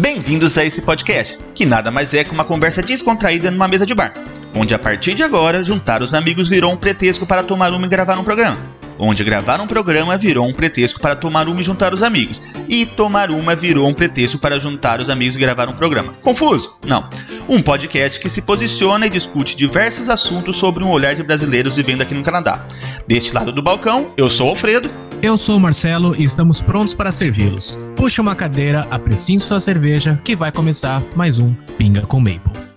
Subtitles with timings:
[0.00, 3.94] Bem-vindos a esse podcast, que nada mais é que uma conversa descontraída numa mesa de
[3.94, 4.14] bar,
[4.56, 7.88] onde a partir de agora juntar os amigos virou um pretexto para tomar uma e
[7.88, 8.56] gravar um programa.
[8.98, 12.40] Onde gravar um programa virou um pretexto para tomar uma e juntar os amigos.
[12.66, 16.14] E tomar uma virou um pretexto para juntar os amigos e gravar um programa.
[16.22, 16.78] Confuso?
[16.86, 17.06] Não.
[17.46, 22.00] Um podcast que se posiciona e discute diversos assuntos sobre um olhar de brasileiros vivendo
[22.00, 22.64] aqui no Canadá.
[23.06, 24.90] Deste lado do balcão, eu sou o Alfredo.
[25.22, 27.78] Eu sou o Marcelo e estamos prontos para servi-los.
[27.94, 32.69] Puxe uma cadeira, apreciem sua cerveja, que vai começar mais um Pinga com Maple.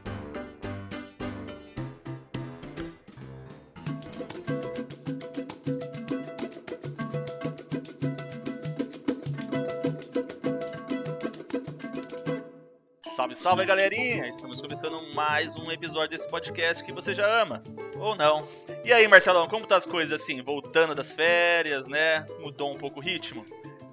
[13.44, 14.30] Salve, galerinha!
[14.30, 17.60] Estamos começando mais um episódio desse podcast que você já ama,
[18.00, 18.48] ou não.
[18.86, 20.42] E aí, Marcelão, como tá as coisas assim?
[20.42, 22.26] Voltando das férias, né?
[22.40, 23.46] Mudou um pouco o ritmo?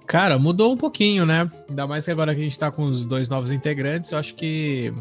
[0.07, 1.51] Cara, mudou um pouquinho, né?
[1.67, 4.35] Ainda mais que agora que a gente tá com os dois novos integrantes, eu acho
[4.35, 4.93] que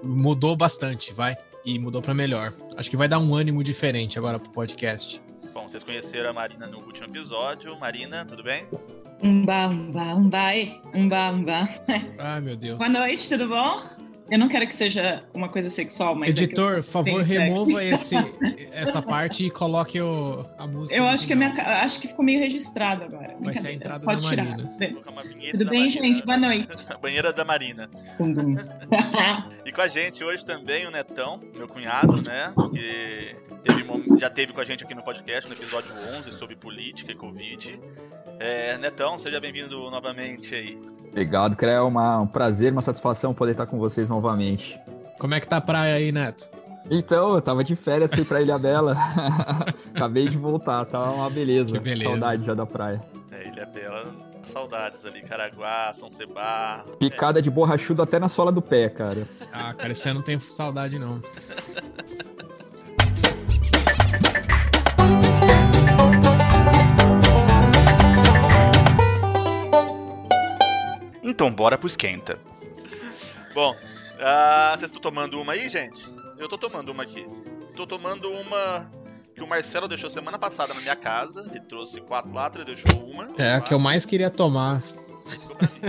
[0.00, 1.34] mudou bastante, vai.
[1.64, 2.54] E mudou para melhor.
[2.76, 5.20] Acho que vai dar um ânimo diferente agora pro podcast.
[5.72, 7.74] Vocês conheceram a Marina no último episódio.
[7.80, 8.66] Marina, tudo bem?
[9.22, 11.68] Umba, umba, umbai, umba, umba.
[12.18, 12.76] Ai, meu Deus.
[12.76, 13.80] Boa noite, tudo bom?
[14.30, 16.28] Eu não quero que seja uma coisa sexual, mas.
[16.28, 16.82] Editor, é eu...
[16.82, 18.16] favor, remova esse,
[18.70, 20.94] essa parte e coloque o, a música.
[20.94, 23.34] Eu acho que, a minha, acho que ficou meio registrado agora.
[23.40, 24.44] Vai ser a entrada Pode da tirar.
[24.44, 25.52] Marina.
[25.52, 26.22] Tudo bem, gente?
[26.22, 26.68] Boa noite.
[27.00, 27.88] Banheira da Marina.
[29.64, 32.52] E com a gente hoje também o Netão, meu cunhado, né?
[32.74, 37.12] Que teve, já teve com a gente aqui no podcast, no episódio 11, sobre política
[37.12, 37.80] e Covid.
[38.38, 40.78] É, Netão, seja bem-vindo novamente aí.
[41.08, 41.72] Obrigado, cara.
[41.72, 44.78] É uma, um prazer, uma satisfação poder estar com vocês novamente.
[45.18, 46.50] Como é que tá a praia aí, Neto?
[46.90, 48.96] Então, eu tava de férias, fui pra Ilha Bela.
[49.94, 51.72] Acabei de voltar, tava uma beleza.
[51.72, 52.10] Que beleza.
[52.10, 53.02] Saudade já da praia.
[53.30, 54.12] É, Ilha Bela,
[54.44, 56.84] saudades ali, Caraguá, São Sebá.
[56.98, 59.28] Picada de borrachudo até na sola do pé, cara.
[59.52, 61.20] Ah, cara, esse ano não tenho saudade, não.
[71.32, 72.38] Então, bora pro esquenta.
[73.54, 73.74] Bom,
[74.20, 76.06] ah, vocês estão tomando uma aí, gente?
[76.36, 77.24] Eu tô tomando uma aqui.
[77.74, 78.90] Tô tomando uma
[79.34, 81.48] que o Marcelo deixou semana passada na minha casa.
[81.50, 83.28] Ele trouxe quatro latas, deixou uma.
[83.38, 84.82] É a que eu mais queria tomar.
[84.82, 85.80] Ficou pra mim.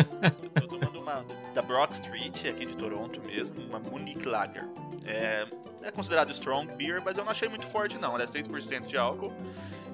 [0.55, 4.65] Eu tô tomando uma da Brock Street, aqui de Toronto mesmo, uma Munich Lager.
[5.03, 5.45] É,
[5.81, 8.13] é considerado strong beer, mas eu não achei muito forte não.
[8.15, 9.33] Ela é 6% de álcool,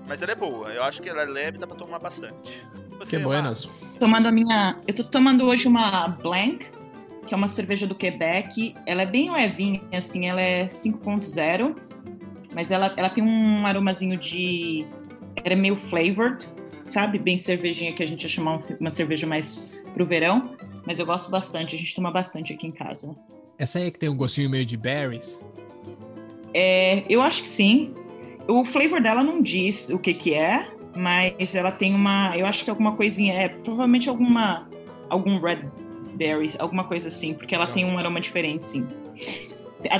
[0.06, 0.70] mas ela é boa.
[0.70, 2.64] Eu acho que ela é leve, dá pra tomar bastante.
[3.00, 3.66] Você, Que buenas.
[4.00, 4.78] tomando a minha.
[4.88, 6.66] Eu tô tomando hoje uma Blank,
[7.28, 8.76] que é uma cerveja do Quebec.
[8.86, 11.76] Ela é bem levinha, assim, ela é 5.0,
[12.54, 14.86] mas ela, ela tem um aromazinho de.
[15.36, 16.46] Ela é meio flavored,
[16.88, 17.18] sabe?
[17.18, 20.56] Bem cervejinha que a gente ia chamar um- uma cerveja mais pro verão.
[20.86, 23.16] Mas eu gosto bastante, a gente toma bastante aqui em casa.
[23.58, 25.46] Essa aí que tem um gostinho meio de berries.
[26.54, 27.94] É, eu acho que sim.
[28.48, 30.68] O flavor dela não diz o que que é,
[31.00, 34.68] mas ela tem uma, eu acho que alguma coisinha, é provavelmente alguma
[35.10, 35.64] algum red
[36.16, 38.86] berries, alguma coisa assim, porque ela tem um aroma diferente, sim.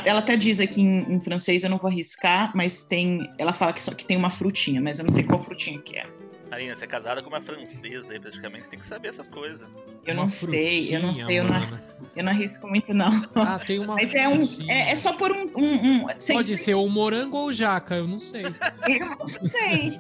[0.06, 3.72] Ela até diz aqui em, em francês, eu não vou arriscar, mas tem, ela fala
[3.72, 6.06] que só que tem uma frutinha, mas eu não sei qual frutinha que é.
[6.52, 8.66] Marina, você é casada com uma francesa aí, praticamente.
[8.66, 9.62] Você tem que saber essas coisas.
[10.06, 11.80] Eu Uma não sei, eu não sei, eu não,
[12.16, 13.12] eu não arrisco muito não.
[13.36, 14.74] Ah, tem uma Mas é um, frutinha.
[14.74, 18.08] é, é só por um, um, um sei- Pode ser ou morango ou jaca, eu
[18.08, 18.46] não sei.
[18.88, 20.00] Eu não sei.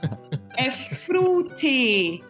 [0.59, 2.21] É fruity.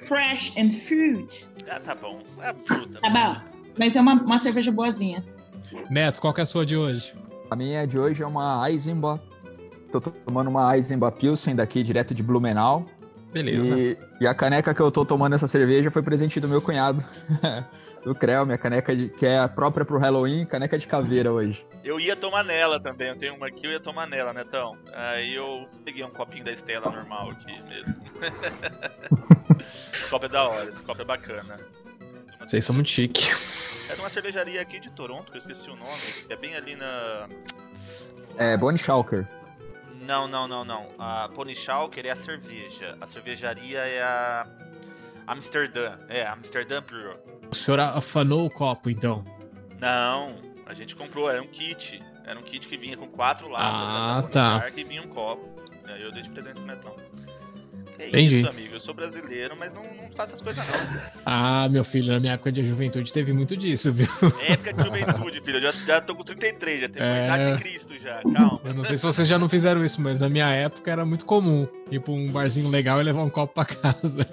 [0.00, 1.48] Fresh and fruit.
[1.66, 2.20] Ah, tá bom.
[2.42, 3.00] É fruta.
[3.00, 3.36] Tá bom.
[3.78, 5.24] Mas é uma, uma cerveja boazinha.
[5.88, 7.14] Neto, qual que é a sua de hoje?
[7.50, 9.22] A minha de hoje é uma Eisenbach.
[9.90, 12.84] Tô tomando uma Eisenbach Pilsen daqui, direto de Blumenau.
[13.34, 13.76] Beleza.
[13.76, 17.04] E, e a caneca que eu tô tomando essa cerveja foi presente do meu cunhado.
[18.04, 21.66] do Creu, minha caneca de, que é a própria pro Halloween, caneca de caveira hoje.
[21.82, 23.08] Eu ia tomar nela também.
[23.08, 24.76] Eu tenho uma aqui, eu ia tomar nela, Netão.
[24.92, 27.96] Aí eu peguei um copinho da Estela normal aqui mesmo.
[29.92, 31.58] esse copo é da hora, esse copo é bacana.
[32.46, 33.24] Vocês são muito chique.
[33.90, 35.90] É de uma cervejaria aqui de Toronto, que eu esqueci o nome.
[36.28, 37.26] É bem ali na.
[38.36, 39.26] É, Bonnie Schalker.
[40.04, 40.88] Não, não, não, não.
[40.98, 42.96] A Pony Schalker é a cerveja.
[43.00, 44.46] A cervejaria é a.
[45.26, 45.98] Amsterdã.
[46.08, 47.16] É, Amsterdã Brew.
[47.50, 49.24] O senhor afanou o copo, então.
[49.80, 50.36] Não,
[50.66, 52.00] a gente comprou, era um kit.
[52.26, 54.70] Era um kit que vinha com quatro latas Ah, tá.
[54.76, 55.62] E vinha um copo.
[55.86, 56.96] Aí eu dei de presente pro Netão.
[57.96, 58.36] Que Entendi.
[58.40, 58.74] isso, amigo.
[58.74, 61.00] Eu sou brasileiro, mas não, não faço essas coisas não.
[61.24, 64.06] Ah, meu filho, na minha época de juventude teve muito disso, viu?
[64.48, 65.58] Época de juventude, filho.
[65.58, 67.24] Eu já, já tô com 33, já tenho É.
[67.26, 68.20] idade de Cristo já.
[68.22, 68.60] Calma.
[68.64, 71.24] Eu não sei se vocês já não fizeram isso, mas na minha época era muito
[71.24, 74.26] comum ir pra um barzinho legal e levar um copo pra casa.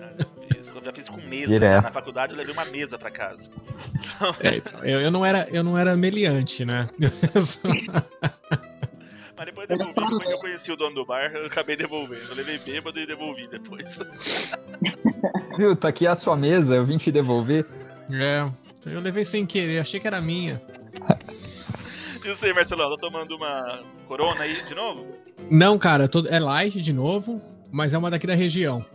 [0.59, 1.59] Isso, já fiz com mesa.
[1.59, 3.49] Já na faculdade eu levei uma mesa pra casa.
[4.39, 6.89] É, então, eu, eu não era, eu não era meliante, né?
[9.41, 12.21] Mas depois eu devolvi, depois que eu conheci o dono do bar, eu acabei devolvendo.
[12.29, 13.99] Eu levei bêbado e devolvi depois.
[15.57, 17.65] Viu, tá aqui a sua mesa, eu vim te devolver.
[18.11, 18.47] é,
[18.85, 20.61] eu levei sem querer, achei que era minha.
[22.23, 25.07] E você, Marcelão, tá tomando uma corona aí de novo?
[25.49, 27.41] Não, cara, tô- é light de novo,
[27.71, 28.85] mas é uma daqui da região.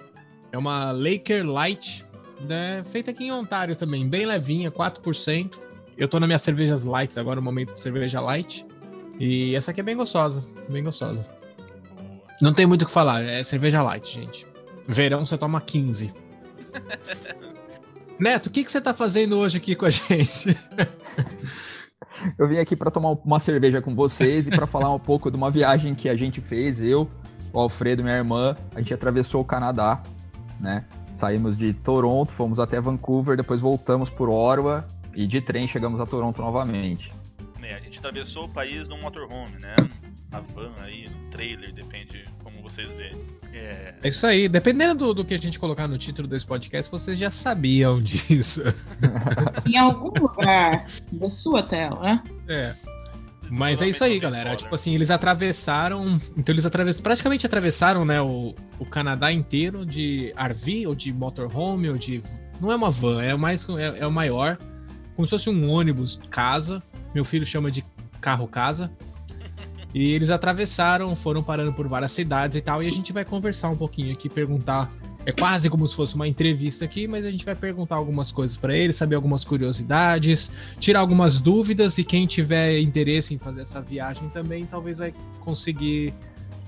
[0.53, 2.05] É uma Laker Light,
[2.41, 5.59] né, feita aqui em Ontário também, bem levinha, 4%.
[5.99, 8.65] Eu tô nas minhas cervejas lights agora, no momento de cerveja light.
[9.19, 11.27] E essa aqui é bem gostosa, bem gostosa.
[12.41, 14.47] Não tem muito o que falar, é cerveja light, gente.
[14.87, 16.13] Verão você toma 15.
[18.19, 20.57] Neto, o que, que você tá fazendo hoje aqui com a gente?
[22.39, 25.37] Eu vim aqui para tomar uma cerveja com vocês e para falar um pouco de
[25.37, 27.09] uma viagem que a gente fez, eu,
[27.53, 30.03] o Alfredo, minha irmã, a gente atravessou o Canadá,
[30.59, 30.87] né?
[31.15, 36.07] Saímos de Toronto, fomos até Vancouver, depois voltamos por Ottawa e de trem chegamos a
[36.07, 37.11] Toronto novamente.
[37.62, 39.75] É, a gente atravessou o país num motorhome, né?
[40.31, 43.19] Na van aí, no trailer, depende como vocês verem.
[43.53, 46.91] É, É isso aí, dependendo do, do que a gente colocar no título desse podcast,
[46.91, 48.62] vocês já sabiam disso.
[49.67, 52.23] Em algum lugar da sua tela, né?
[52.49, 52.75] É.
[53.49, 54.56] Mas é isso aí, galera.
[54.56, 56.20] Tipo assim, eles atravessaram.
[56.37, 57.05] Então eles atravessaram.
[57.05, 62.20] Praticamente atravessaram, né, o, o Canadá inteiro de RV, ou de motorhome, ou de.
[62.61, 64.59] Não é uma van, é mais é, é o maior.
[65.14, 66.82] Como se fosse um ônibus casa.
[67.14, 67.85] Meu filho chama de
[68.20, 68.91] carro casa.
[69.94, 72.82] E eles atravessaram, foram parando por várias cidades e tal.
[72.82, 74.93] E a gente vai conversar um pouquinho aqui, perguntar.
[75.25, 78.56] É quase como se fosse uma entrevista aqui, mas a gente vai perguntar algumas coisas
[78.56, 83.81] pra eles, saber algumas curiosidades, tirar algumas dúvidas e quem tiver interesse em fazer essa
[83.81, 86.14] viagem também talvez vai conseguir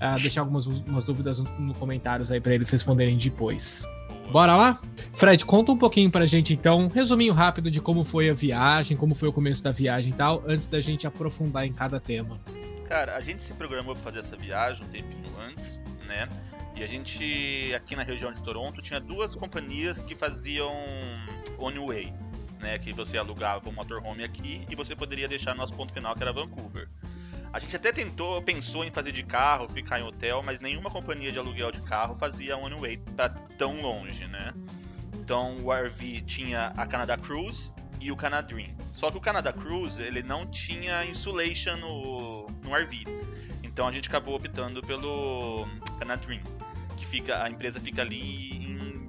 [0.01, 3.85] ah, deixar algumas umas dúvidas nos no comentários aí pra eles responderem depois.
[4.31, 4.81] Bora lá?
[5.15, 8.97] Fred, conta um pouquinho pra gente então, um resuminho rápido de como foi a viagem,
[8.97, 12.39] como foi o começo da viagem e tal, antes da gente aprofundar em cada tema.
[12.87, 16.29] Cara, a gente se programou pra fazer essa viagem um tempinho antes, né?
[16.77, 20.73] E a gente, aqui na região de Toronto, tinha duas companhias que faziam
[21.59, 22.13] one-way,
[22.61, 22.79] né?
[22.79, 26.33] Que você alugava um motorhome aqui e você poderia deixar nosso ponto final, que era
[26.33, 26.89] Vancouver.
[27.53, 31.33] A gente até tentou, pensou em fazer de carro, ficar em hotel, mas nenhuma companhia
[31.33, 34.53] de aluguel de carro fazia one-way pra tão longe, né?
[35.15, 38.71] Então o RV tinha a Canada Cruise e o Canadream.
[38.95, 43.05] Só que o Canada Cruise, ele não tinha insulation no, no RV.
[43.63, 45.67] Então a gente acabou optando pelo
[45.99, 46.41] Canadream,
[46.97, 49.07] que fica a empresa fica ali em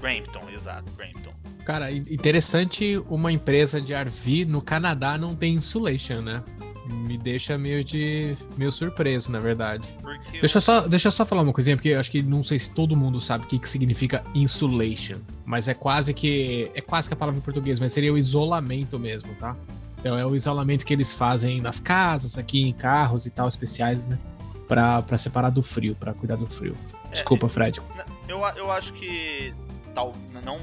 [0.00, 1.32] Brampton, exato, Brampton.
[1.64, 6.42] Cara, in- interessante uma empresa de RV no Canadá não tem insulation, né?
[6.88, 9.94] Me deixa meio de meio surpreso, na verdade.
[10.00, 12.42] Porque Deixa eu só, deixa eu só falar uma coisinha, porque eu acho que não
[12.42, 15.18] sei se todo mundo sabe o que, que significa insulation.
[15.44, 16.70] Mas é quase que.
[16.74, 19.54] É quase que a palavra em português, mas seria o isolamento mesmo, tá?
[20.00, 24.06] Então é o isolamento que eles fazem nas casas, aqui em carros e tal, especiais,
[24.06, 24.18] né?
[24.66, 26.76] Pra, pra separar do frio, pra cuidar do frio.
[27.10, 27.80] Desculpa, Fred.
[28.28, 29.52] eu, eu acho que
[29.94, 30.12] tal,
[30.44, 30.58] não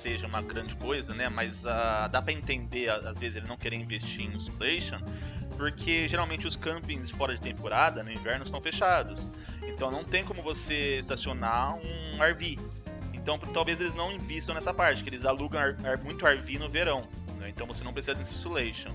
[0.00, 1.28] seja uma grande coisa, né?
[1.28, 4.98] Mas ah, dá pra entender às vezes ele não querer investir em insulation,
[5.56, 9.26] porque geralmente os campings fora de temporada, no inverno, estão fechados.
[9.62, 12.58] Então não tem como você estacionar um RV.
[13.12, 15.60] Então talvez eles não invistam nessa parte, que eles alugam
[16.02, 17.06] muito RV no verão.
[17.38, 17.50] né?
[17.50, 18.92] Então você não precisa de insulation.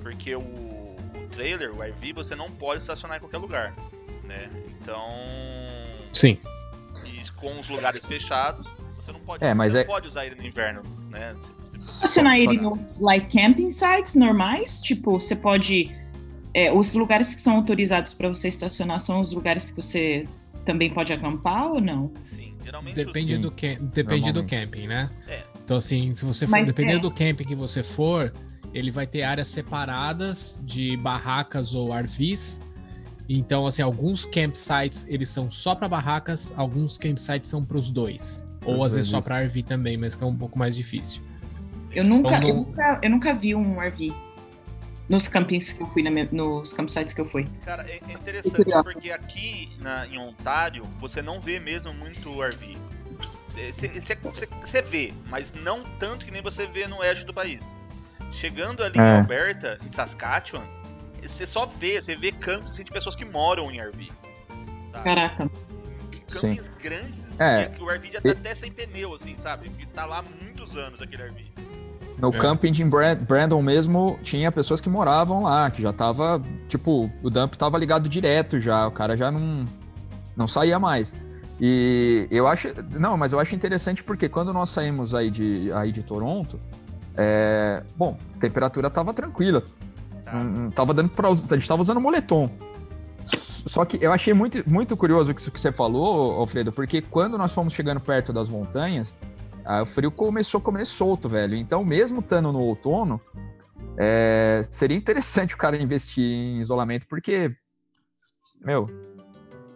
[0.00, 3.74] Porque o, o trailer, o RV, você não pode estacionar em qualquer lugar.
[4.24, 4.48] Né?
[4.80, 5.06] Então.
[6.12, 6.38] Sim.
[7.04, 10.34] E com os lugares fechados, você não pode, É, você mas é- pode usar ele
[10.36, 11.34] no inverno, né?
[11.40, 15.90] Você- você- Estacionar ele Só- nos like camping sites normais, tipo, você pode.
[16.54, 20.24] é, os lugares que são autorizados para você estacionar são os lugares que você
[20.64, 22.10] também pode acampar ou não?
[22.34, 25.08] Sim, geralmente Depende, Sim, do, cam- depende do camping, né?
[25.28, 25.42] É.
[25.64, 27.00] Então, assim, se você for, Mas dependendo é.
[27.00, 28.32] do camping que você for,
[28.74, 32.62] ele vai ter áreas separadas de barracas ou RVs.
[33.28, 38.47] Então, assim, alguns campsites eles são só para barracas, alguns campsites são para os dois.
[38.68, 41.22] Ou às vezes só para RV também, mas que é um pouco mais difícil.
[41.90, 44.12] Eu nunca, Então, eu não- nunca, eu nunca vi um RV
[45.08, 47.48] nos campings que eu fui, minha- nos campsites que eu fui.
[47.64, 48.84] Cara, é, é interessante curioso.
[48.84, 52.76] porque aqui na- em Ontário você não vê mesmo muito RV.
[54.62, 57.62] Você vê, mas não tanto que nem você vê no oeste do país.
[58.30, 59.16] Chegando ali em É.
[59.18, 60.62] Alberta, em Saskatchewan,
[61.22, 64.08] você só vê, você vê campos assim, de pessoas que moram em RV.
[64.92, 65.04] sabe?
[65.04, 65.50] Caraca.
[66.32, 67.66] Campings grandes, É.
[67.66, 69.68] que o RV já tá até sem pneu, assim, sabe?
[69.70, 71.44] Que tá lá há muitos anos aquele RV.
[72.18, 72.38] No É.
[72.38, 77.30] camping de Bra- Brandon mesmo, tinha pessoas que moravam lá, que já tava, tipo, o
[77.30, 79.64] dump tava ligado direto já, o cara já não,
[80.36, 81.14] não saía mais.
[81.60, 82.68] E eu acho.
[82.98, 86.58] Não, mas eu acho interessante porque quando nós saímos aí de, aí de Toronto,
[87.16, 89.62] é, bom, a temperatura tava tranquila.
[90.24, 90.34] Tá.
[90.34, 91.28] Não, tava dando pra.
[91.30, 92.48] A gente tava usando moletom.
[93.68, 97.52] Só que eu achei muito, muito curioso isso que você falou, Alfredo, porque quando nós
[97.52, 99.14] fomos chegando perto das montanhas,
[99.82, 101.54] o frio começou a comer solto, velho.
[101.54, 103.20] Então, mesmo estando no outono,
[103.96, 107.54] é, seria interessante o cara investir em isolamento, porque,
[108.60, 108.88] meu,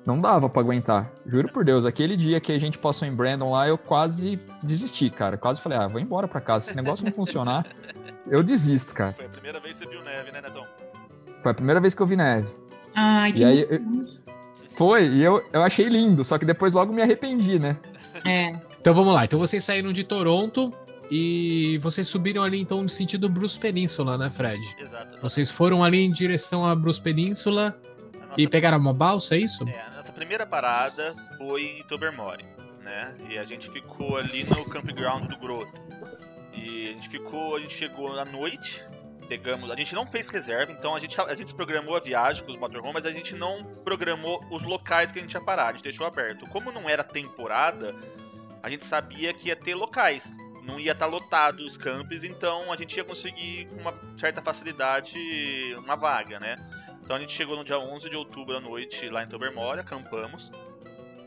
[0.07, 1.13] não dava para aguentar.
[1.27, 5.11] Juro por Deus, aquele dia que a gente passou em Brandon lá, eu quase desisti,
[5.11, 5.37] cara.
[5.37, 6.65] Quase falei, ah, vou embora para casa.
[6.65, 7.67] Se esse negócio não funcionar,
[8.27, 9.13] eu desisto, cara.
[9.13, 10.65] Foi a primeira vez que você viu neve, né, Netão?
[11.43, 12.62] Foi a primeira vez que eu vi neve.
[12.95, 14.07] Ai, que e aí, eu...
[14.77, 17.77] Foi, e eu, eu achei lindo, só que depois logo me arrependi, né?
[18.25, 18.57] É.
[18.81, 19.25] Então vamos lá.
[19.25, 20.73] Então vocês saíram de Toronto
[21.11, 24.63] e vocês subiram ali então no sentido Bruce Península, né, Fred?
[24.79, 25.19] Exato.
[25.21, 27.79] Vocês foram ali em direção a Bruce Península
[28.37, 29.69] e pegaram uma balsa, é isso?
[29.69, 32.45] É, nossa primeira parada foi em Tobermory,
[32.83, 33.15] né?
[33.29, 35.81] E a gente ficou ali no campground do Groto.
[36.55, 38.83] E a gente ficou, a gente chegou à noite,
[39.33, 42.53] pegamos, a gente não fez reserva, então a gente, a gente programou a viagem com
[42.53, 45.73] os motorhomes, mas a gente não programou os locais que a gente ia parar, a
[45.73, 46.47] gente deixou aberto.
[46.51, 47.95] Como não era temporada,
[48.63, 52.71] a gente sabia que ia ter locais, não ia estar tá lotado os campos, então
[52.71, 55.19] a gente ia conseguir com uma certa facilidade
[55.79, 56.59] uma vaga, né?
[57.03, 60.53] Então a gente chegou no dia 11 de outubro à noite lá em Tobermory, acampamos.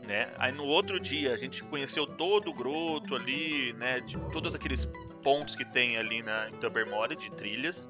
[0.06, 0.32] Né?
[0.38, 3.98] Aí no outro dia a gente conheceu todo o groto ali, né?
[3.98, 4.88] De todos aqueles
[5.26, 7.88] pontos que tem ali na, em Tobermory de trilhas.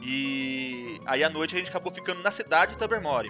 [0.00, 3.28] E aí à noite a gente acabou ficando na cidade de Tobermory.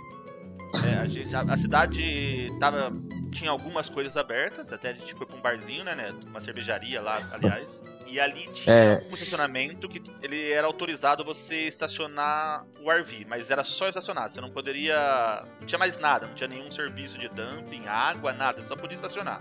[0.86, 2.92] É, a, gente, a, a, cidade tava,
[3.30, 6.26] tinha algumas coisas abertas, até a gente foi pra um barzinho, né, Neto?
[6.26, 7.82] Uma cervejaria lá, aliás.
[8.06, 9.06] E ali tinha é...
[9.10, 14.42] um estacionamento que ele era autorizado você estacionar o RV, mas era só estacionar, você
[14.42, 15.42] não poderia.
[15.58, 19.40] Não tinha mais nada, não tinha nenhum serviço de dumping, água, nada, só podia estacionar.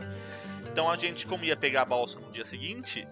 [0.72, 3.06] Então a gente, como ia pegar a balsa no dia seguinte,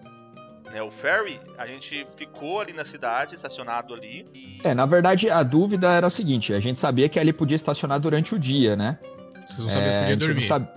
[0.72, 4.24] né, o ferry, a gente ficou ali na cidade, estacionado ali.
[4.34, 4.60] E...
[4.62, 7.98] É, na verdade, a dúvida era a seguinte: a gente sabia que ali podia estacionar
[7.98, 8.98] durante o dia, né?
[9.46, 10.68] Vocês não sabiam é, se podia dormir.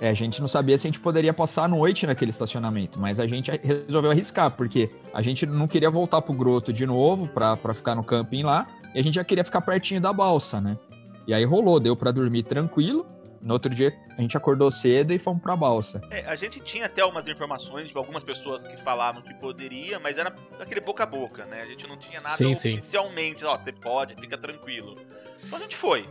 [0.00, 3.18] É, a gente não sabia se a gente poderia passar a noite naquele estacionamento, mas
[3.18, 7.74] a gente resolveu arriscar, porque a gente não queria voltar pro groto de novo para
[7.74, 10.78] ficar no camping lá, e a gente já queria ficar pertinho da balsa, né?
[11.26, 13.04] E aí rolou, deu para dormir tranquilo.
[13.40, 16.00] No outro dia a gente acordou cedo e fomos pra balsa.
[16.10, 20.18] É, a gente tinha até algumas informações de algumas pessoas que falavam que poderia, mas
[20.18, 21.62] era aquele boca a boca, né?
[21.62, 24.96] A gente não tinha nada sim, oficialmente, ó, você pode, fica tranquilo.
[25.44, 26.08] Então a gente foi,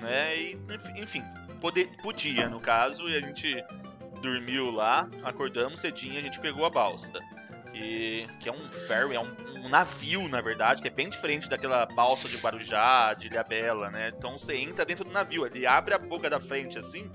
[0.00, 0.36] né?
[0.36, 0.58] E,
[0.96, 1.22] enfim,
[1.60, 3.62] poder, podia, no caso, e a gente
[4.20, 7.12] dormiu lá, acordamos cedinho, a gente pegou a balsa.
[7.74, 11.48] E, que é um ferry, é um, um, navio, na verdade, que é bem diferente
[11.48, 14.12] daquela balsa de Guarujá, de Ilhabela, né?
[14.16, 17.10] Então você entra dentro do navio, ele abre a boca da frente assim,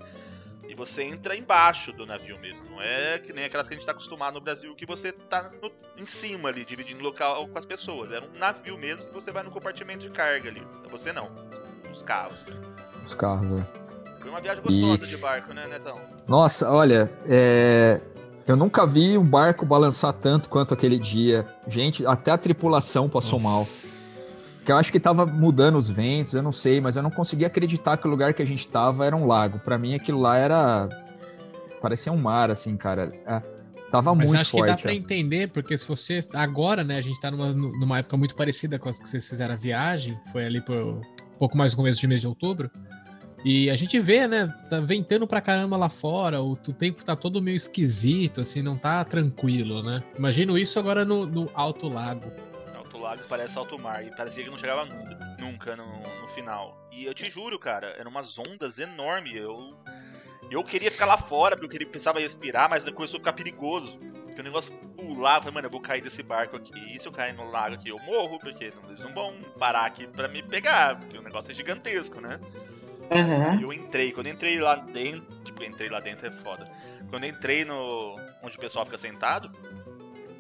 [0.68, 2.70] e você entra embaixo do navio mesmo.
[2.70, 5.50] Não é que nem aquelas que a gente está acostumado no Brasil, que você tá
[5.62, 8.12] no, em cima ali, dividindo local com as pessoas.
[8.12, 10.66] Era um navio mesmo que você vai no compartimento de carga ali.
[10.90, 11.32] Você não.
[11.92, 12.46] Os carros.
[13.04, 13.88] Os carros, é.
[14.20, 15.08] Foi uma viagem gostosa e...
[15.08, 16.02] de barco, né, Netão?
[16.28, 18.02] Nossa, olha, é...
[18.48, 21.46] eu nunca vi um barco balançar tanto quanto aquele dia.
[21.68, 23.88] Gente, até a tripulação passou Nossa.
[23.88, 23.98] mal.
[24.66, 27.48] Que eu acho que tava mudando os ventos, eu não sei, mas eu não conseguia
[27.48, 29.60] acreditar que o lugar que a gente tava era um lago.
[29.60, 30.90] Para mim aquilo lá era
[31.82, 33.14] parecia um mar assim, cara.
[33.26, 33.42] É,
[33.92, 34.64] tava mas muito acho forte.
[34.64, 38.18] que dá para entender, porque se você agora, né, a gente tá numa, numa época
[38.18, 41.02] muito parecida com as que vocês fizeram a viagem, foi ali por um
[41.38, 42.72] pouco mais no começo de mês de outubro.
[43.46, 44.54] E a gente vê, né?
[44.70, 49.04] Tá ventando pra caramba lá fora, o, tempo tá todo meio esquisito, assim, não tá
[49.06, 50.04] tranquilo, né?
[50.18, 52.32] Imagino isso agora no, no Alto Lago.
[52.76, 55.86] Alto Lago parece alto mar, e parecia que não chegava nunca, nunca no,
[56.22, 56.88] no final.
[56.92, 59.36] E eu te juro, cara, eram umas ondas enormes.
[59.36, 59.74] Eu,
[60.50, 63.34] eu queria ficar lá fora, porque eu queria, pensava em respirar, mas começou a ficar
[63.34, 63.98] perigoso.
[64.26, 66.74] Porque o negócio pulava, falei, mano, eu vou cair desse barco aqui.
[66.96, 70.08] E se eu cair no lago aqui, eu morro, porque eles não vão parar aqui
[70.08, 72.40] pra me pegar, porque o negócio é gigantesco, né?
[73.10, 73.62] Uhum.
[73.62, 76.70] Eu entrei, quando entrei lá dentro, tipo, entrei lá dentro é foda.
[77.10, 78.20] Quando entrei no.
[78.44, 79.52] onde o pessoal fica sentado,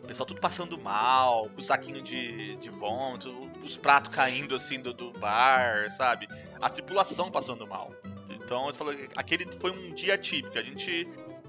[0.03, 3.29] o pessoal tudo passando mal, com o saquinho de, de vômito,
[3.63, 6.27] os pratos caindo assim do, do bar, sabe?
[6.62, 7.91] A tripulação passando mal.
[8.29, 10.57] Então, eu falo, aquele foi um dia típico.
[10.57, 11.07] A gente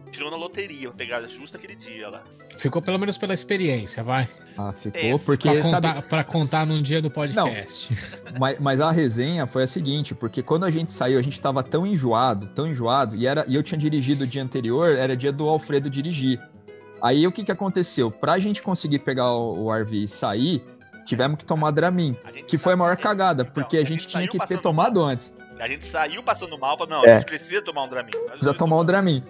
[0.08, 2.22] tirou na loteria pra pegar justo aquele dia lá.
[2.56, 4.28] Ficou pelo menos pela experiência, vai.
[4.56, 5.48] Ah, ficou é, porque.
[5.48, 6.02] Pra contar, sabe...
[6.02, 7.94] pra contar num dia do podcast.
[8.24, 11.40] Não, mas, mas, a resenha foi a seguinte: porque quando a gente saiu, a gente
[11.40, 15.16] tava tão enjoado, tão enjoado, e, era, e eu tinha dirigido o dia anterior, era
[15.16, 16.40] dia do Alfredo dirigir.
[17.00, 18.10] Aí o que, que aconteceu?
[18.10, 20.64] Pra gente conseguir pegar o, o RV e sair,
[21.04, 24.10] tivemos que tomar Dramin, A gente que foi a maior cagada, então, porque a gente
[24.10, 25.10] saiu tinha que ter tomado mal.
[25.10, 25.34] antes.
[25.60, 27.12] A gente saiu passando mal, falou, não, É.
[27.12, 28.10] a gente precisa tomar um Dramin.
[28.10, 28.84] Precisa tomar um.
[28.84, 29.22] Dramin.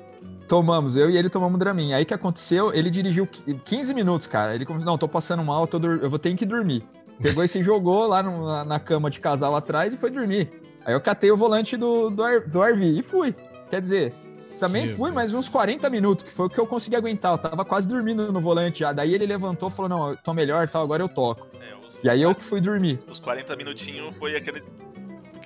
[0.49, 1.93] Tomamos, eu e ele tomamos um Dramin.
[1.93, 4.55] Aí que aconteceu, ele dirigiu qui- 15 minutos, cara.
[4.55, 6.83] Ele começou, não, tô passando mal, tô dur- eu vou ter que dormir.
[7.23, 10.49] Pegou e se jogou lá no- na, na cama de casal atrás e foi dormir.
[10.85, 13.35] Aí eu catei o volante do, do, do RV e fui.
[13.69, 14.15] Quer dizer,
[14.59, 17.33] também Meu fui, mas uns 40 minutos, que foi o que eu consegui aguentar.
[17.33, 18.93] Eu tava quase dormindo no volante já.
[18.93, 21.47] Daí ele levantou e falou: Não, eu tô melhor tal, agora eu toco.
[21.61, 22.99] É, os, E aí eu que fui dormir.
[23.11, 24.63] Os 40 minutinhos foi aquele,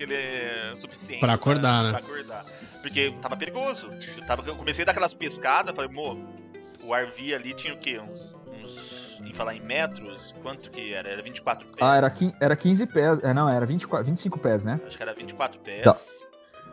[0.02, 1.20] aquele é, suficiente.
[1.20, 1.90] Pra acordar, né?
[1.90, 2.44] Pra acordar.
[2.80, 3.90] Porque tava perigoso.
[4.16, 6.18] Eu, tava, eu comecei a dar aquelas pescadas, falei, mo,
[6.82, 7.98] o RV ali tinha o quê?
[8.00, 8.34] Uns.
[8.46, 11.08] uns em falar em metros, quanto que era?
[11.08, 11.76] Era 24 pés?
[11.80, 13.20] Ah, era, quin- era 15 pés.
[13.22, 14.80] É, não, era 24, 25 pés, né?
[14.84, 15.84] Acho que era 24 pés.
[15.84, 15.96] Dá-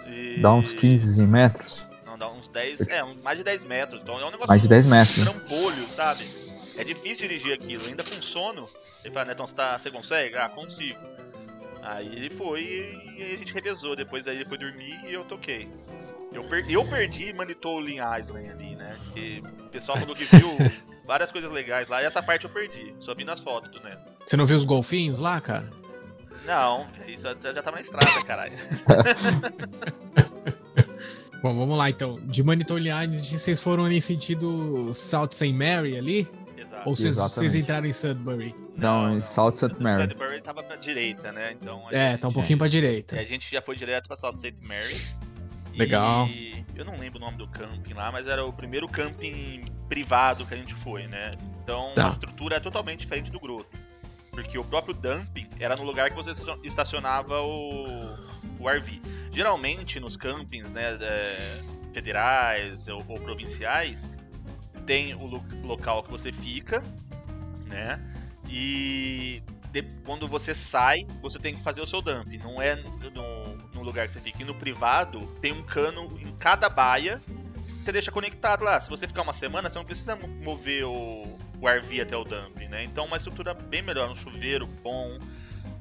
[0.07, 1.85] E- Dá uns 15 metros.
[2.05, 2.87] Não, dá uns 10.
[2.87, 4.01] É, mais de 10 metros.
[4.01, 4.47] Então é um negócio.
[4.47, 5.23] Mais de 10 metros.
[5.23, 6.25] Trambolho, sabe?
[6.75, 8.67] É difícil dirigir aquilo, ainda com sono.
[9.03, 10.35] Ele fala, Netão, você, tá, você consegue?
[10.37, 10.97] Ah, consigo.
[11.81, 13.95] Aí ele foi e a gente revezou.
[13.95, 15.69] Depois aí ele foi dormir e eu toquei.
[16.31, 18.95] Eu, per- eu perdi Manitoulin Island ali, né?
[19.13, 20.57] Que o pessoal falou que viu
[21.07, 22.03] várias coisas legais lá.
[22.03, 22.93] E essa parte eu perdi.
[22.99, 24.11] Só vi nas fotos do Neto.
[24.25, 25.69] Você não viu os golfinhos lá, cara?
[26.45, 28.53] Não, isso já, já tá na estrada, caralho.
[31.41, 32.19] Bom, vamos lá então.
[32.25, 35.53] De Manitoulin Island, vocês foram ali em sentido South St.
[35.53, 36.27] Mary ali?
[36.85, 38.55] Ou vocês, vocês entraram em Sudbury?
[38.75, 39.81] Não, em South St.
[39.81, 40.03] Mary.
[40.03, 41.51] Sudbury tava pra direita, né?
[41.53, 43.15] Então, a É, gente- tá um pouquinho pra direita.
[43.15, 44.55] E a gente já foi direto pra South St.
[44.61, 44.97] Mary.
[45.75, 46.27] Legal.
[46.27, 50.45] E eu não lembro o nome do camping lá, mas era o primeiro camping privado
[50.45, 51.31] que a gente foi, né?
[51.63, 52.07] Então Tá.
[52.07, 53.69] a estrutura é totalmente diferente do Groto.
[54.31, 56.31] Porque o próprio dumping era no lugar que você
[56.63, 57.85] estacionava o,
[58.59, 59.01] o RV.
[59.31, 61.61] Geralmente nos campings, né, é,
[61.93, 64.09] federais ou, ou provinciais,
[64.89, 66.81] tem o lo- local que você fica,
[67.67, 67.99] né?
[68.49, 72.27] E de- quando você sai, você tem que fazer o seu dump.
[72.39, 74.41] Não é no, no lugar que você fica.
[74.41, 78.81] E no privado, tem um cano em cada baia que você deixa conectado lá.
[78.81, 81.31] Se você ficar uma semana, você não precisa mo- mover o,
[81.61, 82.83] o RV até o dump, né?
[82.83, 84.09] Então, uma estrutura bem melhor.
[84.09, 85.19] Um chuveiro bom,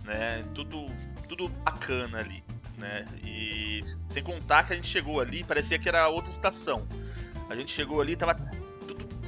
[0.04, 0.44] né?
[0.54, 0.86] Tudo,
[1.26, 2.44] tudo bacana ali,
[2.76, 3.06] né?
[3.24, 6.86] E sem contar que a gente chegou ali, parecia que era outra estação.
[7.48, 8.34] A gente chegou ali, tava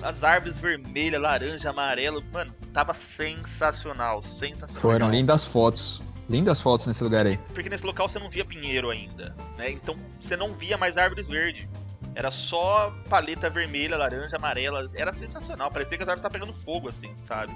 [0.02, 2.22] as árvores vermelhas, laranja, amarelo.
[2.32, 4.80] Mano, tava sensacional, sensacional.
[4.80, 6.00] Foram lindas fotos.
[6.28, 7.38] Lindas fotos nesse lugar aí.
[7.52, 9.70] Porque nesse local você não via pinheiro ainda, né?
[9.70, 11.66] Então você não via mais árvores verdes.
[12.14, 14.86] Era só paleta vermelha, laranja, amarela.
[14.94, 15.70] Era sensacional.
[15.70, 17.52] Parecia que as árvores estavam pegando fogo, assim, sabe?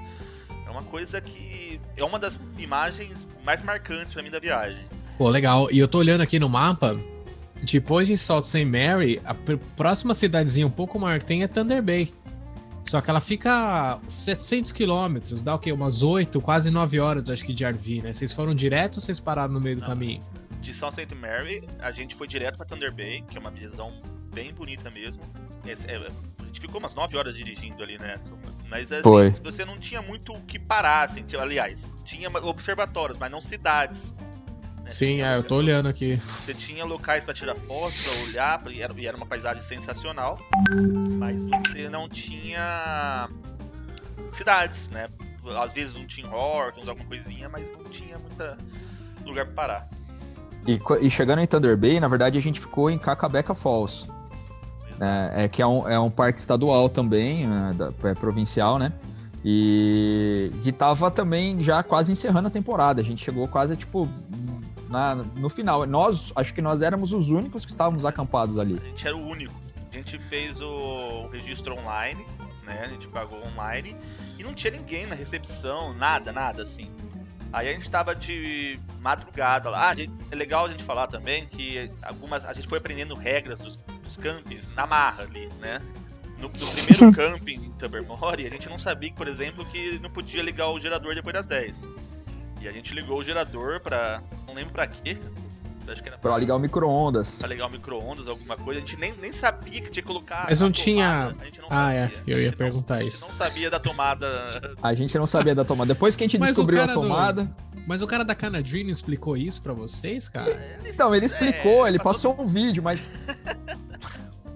[0.67, 1.81] É uma coisa que.
[1.97, 4.85] É uma das imagens mais marcantes pra mim da viagem.
[5.19, 5.69] Pô, legal.
[5.71, 6.97] E eu tô olhando aqui no mapa.
[7.63, 8.65] Depois de Salt St.
[8.65, 12.13] Mary, a pr- próxima cidadezinha um pouco maior que tem é Thunder Bay.
[12.85, 13.51] Só que ela fica
[13.95, 15.73] a 700 quilômetros, dá o quê?
[15.73, 18.13] Umas 8, quase 9 horas, acho que, de RV, né?
[18.13, 19.89] Vocês foram direto ou vocês pararam no meio do Não.
[19.89, 20.23] caminho?
[20.61, 21.15] De São St.
[21.15, 23.93] Mary, a gente foi direto pra Thunder Bay, que é uma visão
[24.35, 25.23] bem bonita mesmo.
[25.67, 28.17] Esse- é, a gente ficou umas 9 horas dirigindo ali, né?
[28.69, 29.31] Mas assim, Foi.
[29.43, 31.25] você não tinha muito o que parar, assim.
[31.39, 34.15] Aliás, tinha observatórios, mas não cidades.
[34.85, 34.91] Né?
[34.91, 36.17] Sim, é, eu tô olhando aqui.
[36.17, 39.63] Você tinha locais pra tirar fotos, pra olhar, pra- e era, e era uma paisagem
[39.63, 40.39] sensacional,
[41.19, 43.29] mas você não tinha
[44.33, 45.09] cidades, né?
[45.63, 48.57] Às vezes um Tim Hortons, alguma coisinha, mas não tinha muita
[49.25, 49.89] lugar pra parar.
[50.67, 54.09] E, e chegando em Thunder Bay, na verdade, a gente ficou em Cacabeca Falls.
[55.01, 58.93] É, é que é um, é um parque estadual também, né, da- é provincial, né?
[59.45, 63.03] E, e tava também já quase encerrando a temporada.
[63.03, 64.09] A gente chegou quase, tipo,
[64.95, 65.85] na- no final.
[65.87, 68.79] Nós, acho que nós éramos os únicos que estávamos acampados ali.
[68.81, 69.53] A gente era o único.
[69.93, 72.25] A gente fez o registro online,
[72.65, 72.83] né?
[72.85, 73.95] A gente pagou online
[74.39, 76.91] e não tinha ninguém na recepção, nada, nada assim.
[77.53, 79.91] Aí a gente tava de madrugada lá.
[79.91, 83.61] Ah, gente- é legal a gente falar também que algumas a gente foi aprendendo regras
[83.61, 85.81] dos, dos campings na marra ali, né?
[86.41, 90.11] No, no primeiro camping em Tobermory, a gente não sabia, que, por exemplo, que não
[90.11, 91.81] podia ligar o gerador depois das 10.
[92.65, 94.23] E a gente ligou o gerador pra.
[94.47, 95.19] Não lembro pra quê.
[95.87, 97.37] Acho que era Pra ligar o micro-ondas.
[97.39, 98.81] pra ligar o micro-ondas, alguma coisa.
[98.81, 100.47] A gente nem, nem sabia que tinha que colocar.
[100.49, 102.23] Mas não a tinha- tomada, a gente não Ah, é, sabia.
[102.27, 103.29] eu A ia gente não- perguntar a gente isso.
[103.29, 104.75] não sabia da tomada.
[104.83, 105.93] A gente não sabia da tomada.
[105.93, 107.55] Depois que a gente Mas descobriu a cara do- tomada.
[107.87, 110.79] Mas o cara da Canadream explicou isso pra vocês, cara?
[110.87, 113.07] Então, ele explicou, É, ele passou- passou um vídeo, mas.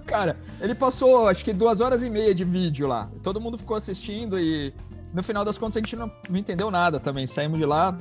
[0.06, 3.10] Cara, ele passou acho que duas horas e meia de vídeo lá.
[3.22, 4.72] Todo mundo ficou assistindo e
[5.12, 7.26] no final das contas a gente não, não entendeu nada também.
[7.26, 7.96] Saímos de lá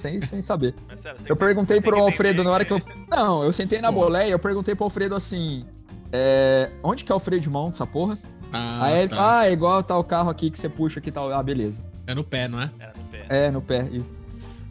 [0.00, 0.74] sem, sem saber.
[0.88, 2.80] Mas, sério, Eu perguntei pro Alfredo na hora que eu.
[3.08, 5.64] Não, eu sentei na boleia e eu perguntei pro Alfredo assim.
[6.12, 8.18] é, onde que é o freio de mão dessa porra?
[8.52, 9.16] Ah, Aí ele tá.
[9.16, 11.32] fala, ah, é igual tal carro aqui que você puxa aqui tal.
[11.32, 11.82] Ah, beleza.
[12.06, 12.70] É no pé, não é?
[12.78, 13.26] Era no pé.
[13.28, 14.14] É, no pé, isso.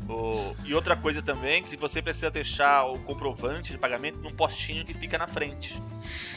[0.07, 0.55] O...
[0.65, 4.93] E outra coisa também, que você precisa deixar o comprovante de pagamento num postinho que
[4.93, 5.81] fica na frente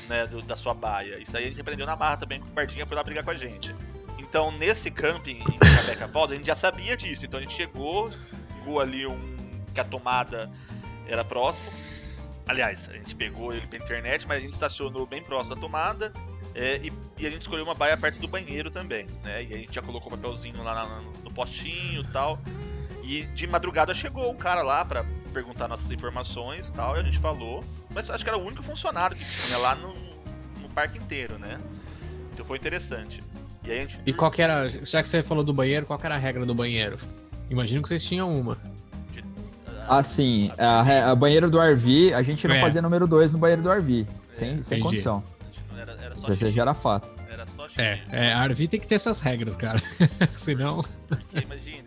[0.09, 1.19] né, do, da sua baia.
[1.19, 3.31] Isso aí a gente aprendeu na barra também, que o Pardinha foi lá brigar com
[3.31, 3.75] a gente.
[4.19, 7.25] Então, nesse camping em Cabeca Falda, a gente já sabia disso.
[7.25, 8.11] Então a gente chegou,
[8.65, 9.39] viu ali um
[9.73, 10.51] que a tomada
[11.07, 11.71] era próximo.
[12.47, 16.13] Aliás, a gente pegou ele pela internet, mas a gente estacionou bem próximo da tomada.
[16.55, 19.45] É, e, e, a gente escolheu uma baia perto do banheiro também, né?
[19.45, 22.39] E a gente já colocou o papelzinho lá no, no postinho e tal.
[23.05, 27.03] E de madrugada chegou um cara lá para perguntar nossas informações e tal, e a
[27.03, 27.63] gente falou.
[27.95, 29.95] Mas acho que era o único funcionário que tinha lá no,
[30.61, 31.61] no parque inteiro, né?
[32.33, 33.23] Então foi interessante.
[33.69, 34.01] E, aí gente...
[34.07, 36.47] e qual que era, já que você falou do banheiro, qual que era a regra
[36.47, 36.97] do banheiro?
[37.51, 38.57] Imagino que vocês tinham uma.
[39.87, 42.61] Assim, a, a banheiro do RV, a gente não é.
[42.61, 44.07] fazia número 2 no banheiro do RV.
[44.33, 44.35] É.
[44.35, 45.23] Sem, sem condição.
[45.77, 47.09] Era, era só já, já era fato.
[47.31, 49.81] Era só é, é, a RV tem que ter essas regras, cara.
[50.35, 50.83] Senão.
[51.09, 51.85] Porque imagine.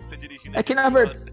[0.00, 0.56] você dirigindo.
[0.58, 1.32] É que na verdade.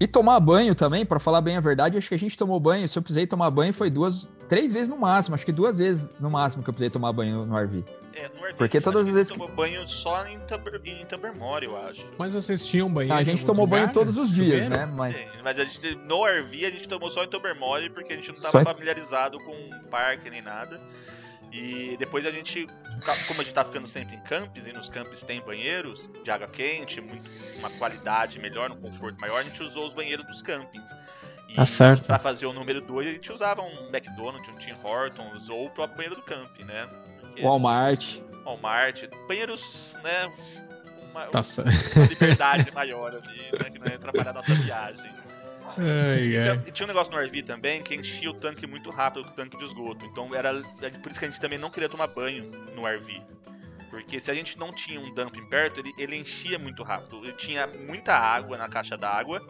[0.00, 2.88] E tomar banho também, para falar bem a verdade, acho que a gente tomou banho.
[2.88, 5.34] Se eu precisei tomar banho, foi duas, três vezes no máximo.
[5.34, 7.84] Acho que duas vezes no máximo que eu precisei tomar banho no RV.
[8.14, 8.54] É, no RV.
[8.56, 9.30] Porque todas as vezes.
[9.30, 12.04] tomou banho só em, Tuber, em Tubermore, eu acho.
[12.18, 13.12] Mas vocês tinham banho?
[13.12, 13.82] A gente tomou lugar?
[13.82, 14.76] banho todos os dias, Chuveiro?
[14.76, 14.86] né?
[14.86, 15.14] Mas...
[15.14, 18.28] Sim, mas a gente, no RV a gente tomou só em Tubermore porque a gente
[18.28, 19.54] não estava familiarizado com
[19.90, 20.80] parque nem nada.
[21.52, 22.66] E depois a gente,
[23.26, 26.46] como a gente tá ficando sempre em campos, e nos campos tem banheiros de água
[26.46, 30.90] quente, muito, uma qualidade melhor, um conforto maior, a gente usou os banheiros dos campings.
[31.48, 32.06] E tá certo.
[32.06, 35.70] pra fazer o número 2, a gente usava um McDonald's, um Tim Hortons, ou o
[35.70, 36.88] próprio banheiro do camping, né?
[37.20, 38.18] Porque, Walmart.
[38.44, 39.04] Walmart.
[39.26, 40.30] Banheiros, né?
[41.10, 43.70] Uma, tá uma liberdade maior ali, né?
[43.70, 45.18] Que não ia atrapalhar a nossa viagem.
[45.76, 46.62] Ai, ai.
[46.66, 49.56] E tinha um negócio no RV também que enchia o tanque muito rápido, o tanque
[49.56, 50.04] de esgoto.
[50.06, 50.50] Então era
[50.82, 53.22] é por isso que a gente também não queria tomar banho no RV.
[53.90, 57.24] Porque se a gente não tinha um dumping perto, ele, ele enchia muito rápido.
[57.24, 59.42] Ele tinha muita água na caixa d'água.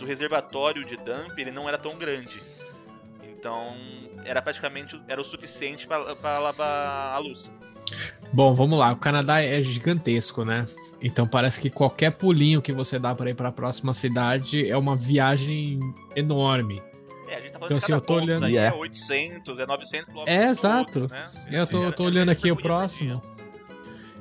[0.00, 2.42] O reservatório de dump ele não era tão grande.
[3.22, 3.74] Então
[4.24, 7.50] era praticamente era o suficiente para lavar a luz.
[8.32, 8.92] Bom, vamos lá.
[8.92, 10.66] O Canadá é gigantesco, né?
[11.02, 14.76] Então parece que qualquer pulinho que você dá para ir para a próxima cidade é
[14.76, 15.80] uma viagem
[16.14, 16.82] enorme.
[17.28, 18.44] É, a gente tá falando então, assim, eu tô olhando.
[18.44, 20.36] Aí é 800, é 900 quilômetros.
[20.36, 21.08] É, exato.
[21.08, 21.30] né?
[21.50, 23.22] Eu tô, tô olhando aqui o próximo.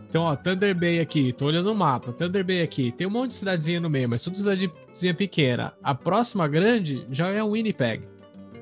[0.10, 2.12] Então, ó, Thunder Bay aqui, tô olhando o mapa.
[2.12, 5.72] Thunder Bay aqui, tem um monte de cidadezinha no meio, mas tudo cidadezinha pequena.
[5.84, 8.08] A próxima grande já é o Winnipeg.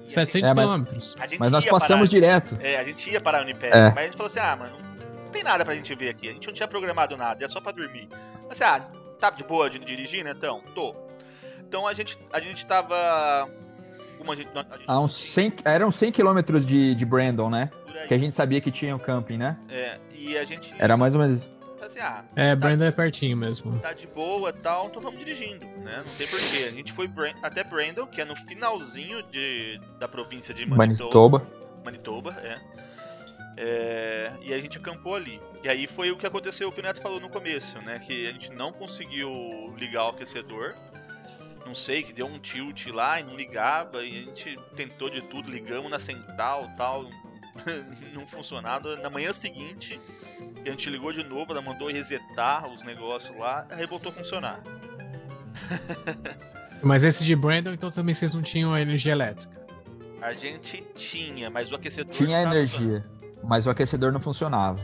[0.06, 1.16] 700 é, quilômetros.
[1.18, 2.58] Mas, mas nós passamos direto.
[2.60, 3.90] É, a gente ia para a Winnipeg, é.
[3.90, 4.76] mas a gente falou assim: ah, mano,
[5.24, 6.30] não tem nada pra gente ver aqui.
[6.30, 8.10] A gente não tinha programado nada, é só pra dormir.
[8.48, 8.86] Mas ah,
[9.18, 10.34] tá de boa de dirigir, né?
[10.36, 10.94] Então, tô.
[11.66, 13.48] Então a gente, a gente tava.
[14.18, 17.70] Como a gente, a gente ah, uns 100, eram 100 quilômetros de, de Brandon, né?
[18.06, 19.58] Que a gente sabia que tinha o camping, né?
[19.70, 20.76] É, e a gente.
[20.78, 21.50] Era mais ou menos
[21.88, 23.80] Assim, ah, é, tá, Brandon é pertinho mesmo.
[23.80, 26.04] Tá de boa e tal, então vamos dirigindo, né?
[26.06, 26.66] Não tem porquê.
[26.68, 27.10] A gente foi
[27.42, 31.40] até Brandon, que é no finalzinho de, da província de Manitoba.
[31.40, 32.60] Manitoba, Manitoba é.
[33.60, 35.40] É, e a gente acampou ali.
[35.64, 38.00] E aí foi o que aconteceu, o que o Neto falou no começo, né?
[38.00, 40.76] Que a gente não conseguiu ligar o aquecedor.
[41.66, 44.04] Não sei, que deu um tilt lá e não ligava.
[44.04, 47.06] E a gente tentou de tudo, ligamos na central tal.
[48.14, 48.96] não funcionava.
[48.98, 50.00] Na manhã seguinte,
[50.66, 54.60] a gente ligou de novo, ela mandou resetar os negócios lá, aí voltou a funcionar.
[56.84, 59.66] Mas esse de Brandon, então também vocês não tinham a energia elétrica?
[60.22, 62.12] A gente tinha, mas o aquecedor.
[62.12, 63.04] Tinha energia
[63.44, 64.80] mas o aquecedor não funcionava.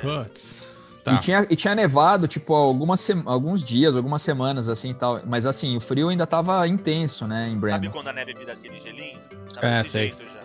[0.00, 0.70] Putz.
[1.04, 1.14] Tá.
[1.14, 5.20] E, tinha, e tinha nevado, tipo, algumas alguns dias, algumas semanas, assim, tal.
[5.26, 7.76] Mas, assim, o frio ainda tava intenso, né, em Brandon.
[7.76, 9.18] Sabe quando a neve vira aquele gelinho?
[9.52, 10.10] Tava é, sei.
[10.10, 10.41] Já.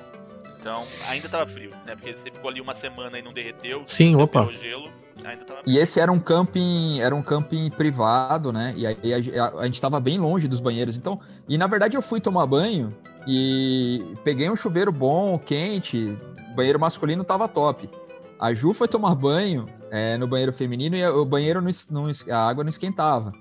[0.67, 1.95] Então, ainda tava frio, né?
[1.95, 3.83] Porque você ficou ali uma semana e não derreteu.
[3.85, 4.43] Sim, opa.
[4.43, 4.91] O gelo,
[5.23, 8.73] ainda tava e esse era um camping, era um camping privado, né?
[8.75, 10.97] E aí a, a, a gente tava bem longe dos banheiros.
[10.97, 12.93] Então, e na verdade eu fui tomar banho
[13.25, 16.17] e peguei um chuveiro bom, quente,
[16.53, 17.89] banheiro masculino tava top.
[18.37, 22.45] A Ju foi tomar banho é, no banheiro feminino e o banheiro, não, não, a
[22.45, 23.31] água não esquentava.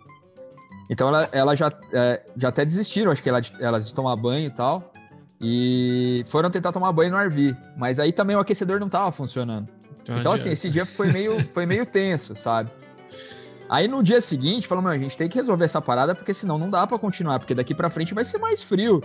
[0.89, 4.47] Então ela, ela já, é, já até desistiram, acho que ela, elas de tomar banho
[4.47, 4.93] e tal.
[5.40, 7.55] E foram tentar tomar banho no RV.
[7.77, 9.68] Mas aí também o aquecedor não tava funcionando.
[10.03, 12.70] Então, então assim, esse dia foi meio, foi meio tenso, sabe?
[13.68, 16.57] Aí no dia seguinte, falou, meu, a gente tem que resolver essa parada, porque senão
[16.57, 19.03] não dá para continuar, porque daqui para frente vai ser mais frio.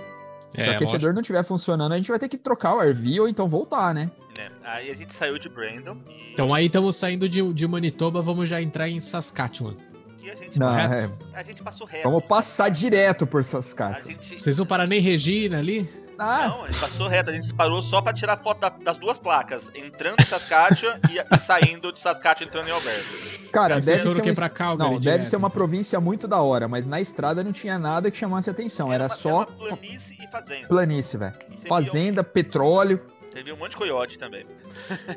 [0.52, 1.14] Se é, o aquecedor lógico.
[1.14, 4.12] não estiver funcionando, a gente vai ter que trocar o RV ou então voltar, né?
[4.38, 5.98] É, aí a gente saiu de Brandon.
[6.08, 6.34] E...
[6.34, 9.76] Então aí estamos saindo de, de Manitoba, vamos já entrar em Saskatchewan.
[10.22, 11.10] E a gente, não, é...
[11.34, 12.04] a gente passou reto.
[12.04, 14.06] Vamos passar direto por Saskatchewan.
[14.06, 14.40] Gente...
[14.40, 15.90] Vocês vão parar nem Regina ali?
[16.24, 19.18] Ah, Não, gente passou reto, a gente parou só pra tirar foto da- das duas
[19.18, 23.06] placas, entrando em Saskatchewan e, e saindo de Saskatchewan entrando em Alberta.
[23.52, 26.68] cara, Aí deve ser, um- pra Calgary não, deve ser uma província muito da hora,
[26.68, 28.94] mas na estrada não tinha nada que chamasse atenção.
[28.94, 30.68] Era uma- só uma planície e fazenda.
[30.68, 31.34] planície, velho.
[31.68, 32.98] Fazenda, petróleo.
[33.04, 34.46] Viu, você viu um monte de coiote também.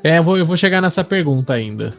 [0.02, 1.92] É, eu vou, eu vou chegar nessa pergunta ainda.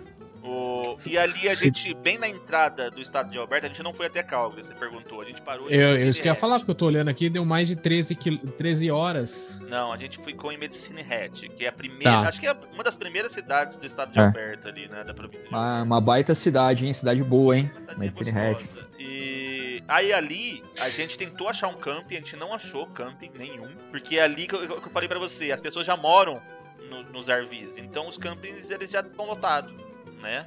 [1.05, 3.93] E ali a Se- gente, bem na entrada do estado de Alberta, a gente não
[3.93, 5.21] foi até Calgary, você perguntou.
[5.21, 7.43] A gente parou Eu, eu isso que ia falar, porque eu tô olhando aqui, deu
[7.45, 9.59] mais de 13, quil- 13 horas.
[9.67, 12.03] Não, a gente ficou em Medicine Hat, que é a primeira.
[12.03, 12.27] Tá.
[12.27, 14.23] Acho que é uma das primeiras cidades do estado de É.
[14.23, 15.03] Alberta ali, né?
[15.03, 16.93] Da província de Uma, uma baita cidade, hein?
[16.93, 17.71] Cidade boa, hein?
[17.97, 18.63] Medicine Hat.
[18.99, 23.69] E aí ali a gente tentou achar um camping, a gente não achou camping nenhum,
[23.91, 26.41] porque é ali que eu, que eu falei pra você, as pessoas já moram
[26.89, 29.73] no- nos RVs, então os campings eles já estão lotados,
[30.21, 30.45] né?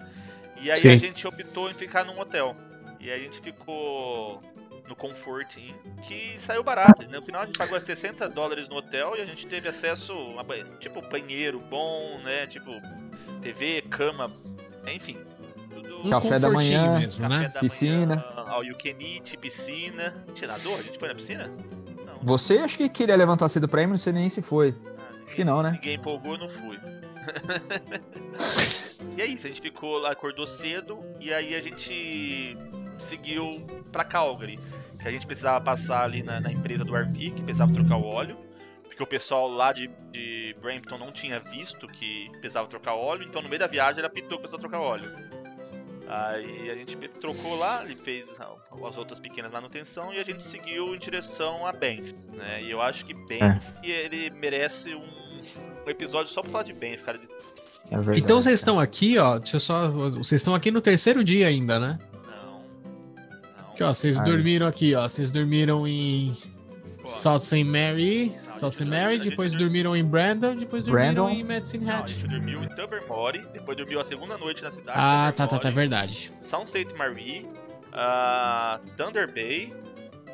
[0.61, 0.89] E aí Sim.
[0.89, 2.55] a gente optou em ficar num hotel.
[3.01, 4.43] E aí a gente ficou
[4.89, 7.03] no Comfort Inn, que saiu barato.
[7.03, 7.09] né?
[7.19, 10.43] No final a gente pagou 60 dólares no hotel e a gente teve acesso a
[10.43, 12.47] ba- tipo banheiro bom, né?
[12.47, 12.71] Tipo
[13.43, 14.33] TV, cama,
[14.93, 15.19] enfim,
[15.71, 17.49] tudo Um Café da manhã, mesmo, Café né?
[17.51, 18.25] da Piscina.
[18.49, 20.15] all you can eat, piscina.
[20.27, 20.75] A gente nadou?
[20.77, 21.49] A gente foi na piscina?
[22.05, 22.19] Não.
[22.23, 24.75] Você acho que queria levantar cedo pra ir, mas não sei nem se foi.
[24.99, 25.73] Ah, Acho que não, né?
[25.73, 26.79] Ninguém empolgou, eu não fui.
[29.19, 32.57] e é isso, a gente ficou lá, acordou cedo e aí a gente
[32.99, 34.59] seguiu pra Calgary.
[35.01, 38.05] Que a gente precisava passar ali na, na empresa do RV, que precisava trocar o
[38.05, 38.37] óleo.
[38.85, 43.41] Porque o pessoal lá de, de Brampton não tinha visto que precisava trocar óleo, então
[43.41, 45.09] no meio da viagem ele apitou que precisava trocar óleo.
[46.09, 48.27] Aí a gente trocou lá, ele fez
[48.85, 52.63] as outras pequenas manutenção e a gente seguiu em direção a Banff, né?
[52.63, 55.05] E eu acho que Banff ele merece um,
[55.87, 57.19] um episódio só pra falar de Banff, cara.
[57.19, 57.29] de-
[57.91, 58.21] É verdade.
[58.21, 59.39] Então vocês estão aqui, ó.
[59.39, 59.89] Deixa eu só.
[60.11, 61.99] Vocês estão aqui no terceiro dia ainda, né?
[62.13, 62.61] Não.
[62.61, 63.71] Não.
[63.73, 63.95] Aqui, ó.
[63.95, 65.09] Vocês dormiram aqui, ó.
[65.09, 66.37] Vocês dormiram em
[67.05, 67.65] Sault St.
[67.65, 68.33] Mary.
[68.53, 68.85] Sault St.
[68.85, 71.31] Mary, depois dormiram em Brandon, depois dormiram Brandon.
[71.31, 72.13] em Medicine Não, a Hat.
[72.13, 74.99] gente dormiu em Tobermory, depois dormiu a segunda noite na cidade.
[75.01, 76.31] Ah, tá, tá, tá, verdade.
[76.43, 77.47] Sound State Marie,
[77.93, 79.73] ah, Thunder Bay,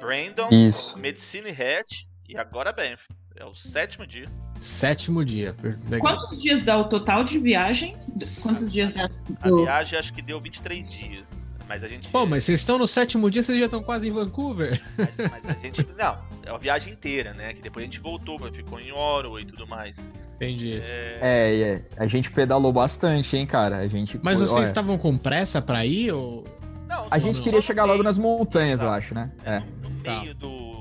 [0.00, 0.98] Brandon, Isso.
[0.98, 3.06] Medicine Hat e agora Banff.
[3.36, 4.26] É o sétimo dia.
[4.60, 5.54] Sétimo dia.
[5.88, 6.00] Legal.
[6.16, 7.96] Quantos dias dá o total de viagem?
[8.42, 9.10] Quantos dias dá
[9.42, 11.44] A viagem acho que deu 23 dias.
[11.68, 12.08] Mas a gente.
[12.08, 14.78] Pô, mas vocês estão no sétimo dia, vocês já estão quase em Vancouver.
[14.98, 15.86] mas, mas a gente.
[15.96, 17.54] Não, é a viagem inteira, né?
[17.54, 20.10] Que depois a gente voltou, ficou em Oro e tudo mais.
[20.36, 20.74] Entendi.
[20.82, 23.78] É, É, é, a gente pedalou bastante, hein, cara.
[23.78, 24.20] A gente.
[24.22, 26.44] Mas foi- vocês olha, estavam com pressa pra ir ou.
[26.86, 29.32] não, A gente queria chegar logo nas montanhas, eu acho, né?
[29.42, 29.60] É, É.
[29.60, 30.20] no, Tá.
[30.20, 30.73] meio do, do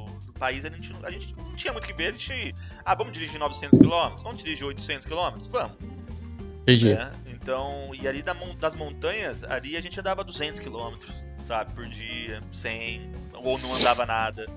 [0.43, 2.07] país a gente, não- a gente não tinha muito que ver.
[2.07, 2.53] A gente.
[2.83, 4.21] Ah, vamos dirigir 900 km?
[4.23, 5.37] Vamos dirigir 800 km?
[5.49, 5.77] Vamos.
[6.63, 6.93] Entendi.
[6.95, 7.11] né?
[7.27, 10.95] Então, e ali das montanhas, ali a gente andava 200 km,
[11.45, 11.71] sabe?
[11.73, 14.47] Por dia, 100, ou não andava nada.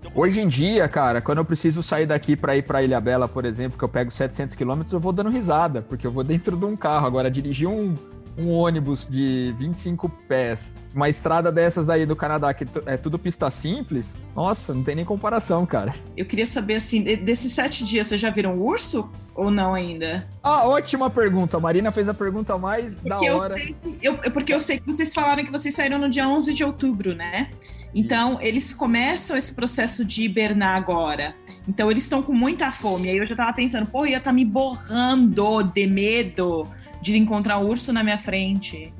[0.00, 3.26] Então, Hoje em dia, cara, quando eu preciso sair daqui pra ir pra Ilha Bela,
[3.28, 6.56] por exemplo, que eu pego 700 km, eu vou dando risada, porque eu vou dentro
[6.56, 7.06] de um carro.
[7.06, 7.94] Agora, dirigir um,
[8.38, 13.50] um ônibus de 25 pés, uma estrada dessas daí do Canadá, que é tudo pista
[13.50, 15.92] simples, nossa, não tem nem comparação, cara.
[16.16, 20.26] Eu queria saber, assim, de- desses sete dias, vocês já viram urso ou não ainda?
[20.42, 21.56] Ah, ótima pergunta.
[21.56, 23.54] A Marina fez a pergunta mais da Porque eu, hora.
[23.54, 26.54] sei, eu, eu- porque eu sei que vocês falaram que vocês saíram no dia 11
[26.54, 27.50] de outubro, né?
[27.92, 31.34] Então, eles começam esse processo de hibernar agora.
[31.66, 33.08] Então, eles estão com muita fome.
[33.08, 36.68] Aí eu já tava pensando, pô, ia tá me borrando de medo
[37.00, 38.92] de encontrar um urso na minha frente.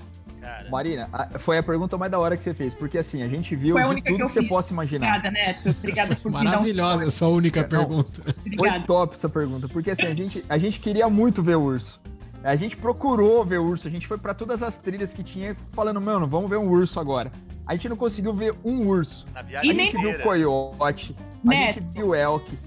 [0.65, 3.29] Cara, Marina, a- foi a pergunta mais da hora que você fez, porque assim, a
[3.29, 4.49] gente viu Foi a de única tudo que que, você fiz.
[4.49, 5.19] possa imaginar.
[5.19, 5.69] Obrigada, Neto.
[5.79, 7.69] Obrigada por dar um Maravilhosa, sua única Não.
[7.69, 8.23] pergunta.
[8.57, 12.01] Foi top essa pergunta, porque assim, a gente, a gente queria muito ver urso.
[12.43, 15.99] A gente procurou ver urso, a gente foi pra todas as trilhas que tinha, falando,
[15.99, 17.33] mano, vamos ver um urso agora.
[17.67, 19.25] A gente não conseguiu ver um urso.
[19.33, 21.75] na viagem A gente viu inteira, coiote, a Neto.
[21.81, 22.59] gente viu elk.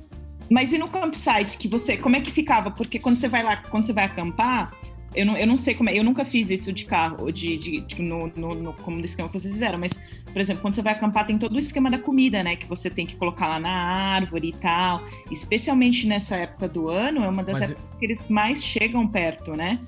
[0.49, 2.71] Mas e no campsite que você, como é que ficava?
[2.71, 4.71] Porque quando você vai lá, quando você vai acampar,
[5.15, 7.79] eu não, eu não sei como é, eu nunca fiz isso de carro, de, de,
[7.81, 9.93] de- no, no, no, como do esquema que vocês fizeram, mas,
[10.31, 12.55] por exemplo, quando você vai acampar, tem todo o esquema da comida, né?
[12.55, 15.01] Que você tem que colocar lá na árvore e tal.
[15.31, 19.53] Especialmente nessa época do ano, é uma das Mas- épocas que eles mais chegam perto,
[19.55, 19.79] né?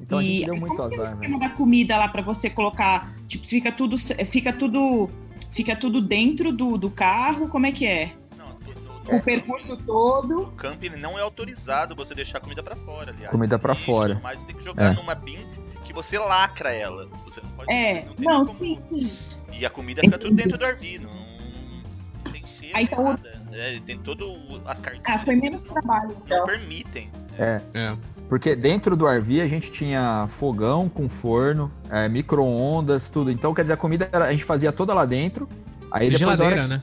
[0.00, 1.48] Então a E gente deu muito como que é o azar, esquema né?
[1.48, 5.08] da comida lá pra você colocar, tipo, fica tudo, fica tudo,
[5.52, 8.12] fica tudo dentro do, do carro, como é que é?
[9.08, 10.28] Não, O percurso todo.
[10.28, 13.30] no camping não é autorizado você deixar comida pra fora, aliás.
[13.30, 14.20] Comida pra Lixo, fora.
[14.22, 14.94] Mas você tem que jogar É.
[14.94, 15.38] numa bin
[15.84, 17.06] que você lacra ela.
[17.24, 17.70] Você não pode.
[17.72, 19.40] É, não, como- sim, sim.
[19.52, 21.10] E a comida fica tudo dentro do RV, não,
[22.24, 23.42] não tem cheiro, Ah, então o- nada.
[23.52, 25.06] É, tem todo o- as cartinhas.
[25.06, 26.46] Ah, foi menos trabalho, Não então.
[26.46, 27.10] permitem.
[27.38, 27.96] É, É.
[28.28, 33.30] porque dentro do RV a gente tinha fogão com forno, é, micro-ondas, tudo.
[33.30, 35.48] Então, quer dizer, a comida era- a gente fazia toda lá dentro.
[35.92, 36.82] Aí Tem depois a hora geladeira, né?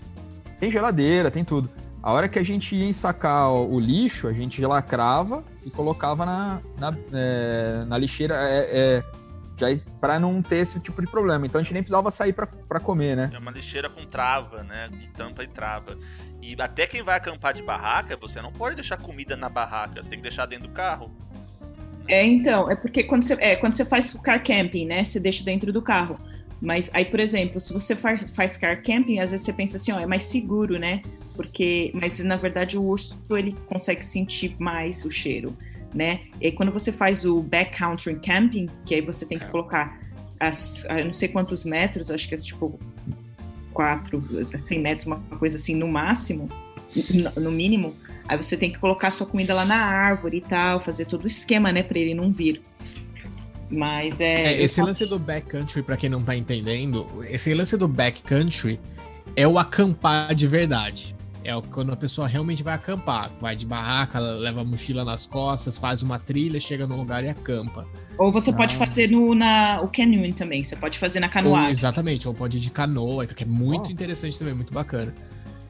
[0.60, 1.69] Tem geladeira, tem tudo.
[2.03, 6.61] A hora que a gente ia ensacar o lixo, a gente lacrava e colocava na,
[6.79, 9.03] na, é, na lixeira é, é,
[9.55, 9.67] já
[9.99, 11.45] para não ter esse tipo de problema.
[11.45, 13.29] Então a gente nem precisava sair para comer, né?
[13.31, 14.89] É uma lixeira com trava, né?
[14.89, 15.95] Com tampa e trava.
[16.41, 20.09] E até quem vai acampar de barraca, você não pode deixar comida na barraca, você
[20.09, 21.11] tem que deixar dentro do carro.
[22.07, 25.43] É, então, é porque quando você, é, quando você faz car camping, né, você deixa
[25.43, 26.17] dentro do carro.
[26.62, 29.91] Mas aí, por exemplo, se você faz, faz car camping, às vezes você pensa assim,
[29.91, 31.02] ó, é mais seguro, né?
[31.36, 35.58] Porque, mas na verdade o urso ele consegue sentir mais o cheiro,
[35.93, 36.21] né?
[36.39, 39.47] E quando você faz o backcountry camping, que aí você tem que é.
[39.47, 40.00] colocar
[40.39, 42.80] as, eu não sei quantos metros, acho que é tipo
[43.74, 46.47] 4, 100 metros, uma coisa assim no máximo,
[47.38, 47.95] no mínimo,
[48.28, 51.28] aí você tem que colocar sua comida lá na árvore e tal, fazer todo o
[51.28, 52.62] esquema, né, para ele não vir.
[53.71, 54.53] Mas é.
[54.53, 58.79] é esse lance do backcountry, para quem não tá entendendo, esse lance do backcountry
[59.36, 61.15] é o acampar de verdade.
[61.43, 63.31] É quando a pessoa realmente vai acampar.
[63.39, 67.29] Vai de barraca, leva a mochila nas costas, faz uma trilha, chega no lugar e
[67.29, 67.86] acampa.
[68.17, 68.79] Ou você pode ah.
[68.79, 71.71] fazer no na, o canyoning também, você pode fazer na canoa.
[71.71, 73.91] Exatamente, ou pode ir de canoa, que é muito oh.
[73.91, 75.15] interessante também, muito bacana.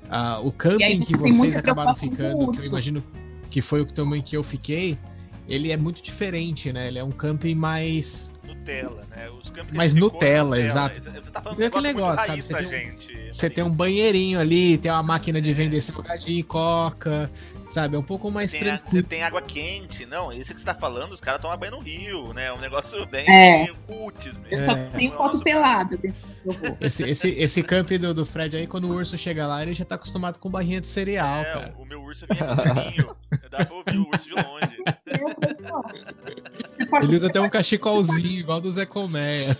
[0.08, 3.02] Uh, o camping que vocês acabaram ficando, que eu imagino
[3.50, 4.98] que foi o também que eu fiquei,
[5.52, 6.88] ele é muito diferente, né?
[6.88, 8.32] Ele é um camping mais.
[8.44, 9.30] Nutella, né?
[9.30, 11.02] Os campings mais Nutella, Nutella, exato.
[11.02, 12.42] Você tá falando é aquele negócio, sabe?
[12.42, 16.44] Você tem, um, você tem um banheirinho ali, tem uma máquina de vender salgadinho e
[16.44, 17.30] coca,
[17.68, 17.96] sabe?
[17.96, 19.04] É um pouco mais tem tranquilo.
[19.04, 21.80] você tem água quente, não, esse que você tá falando, os caras tomam banho no
[21.80, 22.46] rio, né?
[22.46, 23.66] É um negócio bem é.
[23.66, 23.76] mesmo.
[24.50, 24.86] Eu só é.
[24.88, 26.22] tenho foto pelada desse
[26.80, 29.86] esse, esse, esse camp do, do Fred aí, quando o urso chega lá, ele já
[29.86, 31.76] tá acostumado com barrinha de cereal, é, cara.
[31.78, 33.16] O meu urso vinha no cerninho.
[33.50, 34.78] Dá pra ouvir o urso de longe.
[37.04, 39.56] Ele usa até um cachecolzinho, igual do Zé Colmeia.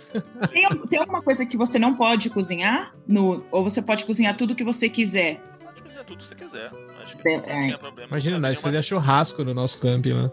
[0.50, 2.94] Tem, tem alguma coisa que você não pode cozinhar?
[3.06, 5.40] No, ou você pode cozinhar tudo que você quiser?
[5.62, 6.70] Pode cozinhar tudo que você quiser.
[7.02, 8.08] Acho que é, não tinha problema.
[8.08, 10.30] Imagina, nós fazer churrasco no nosso camping lá.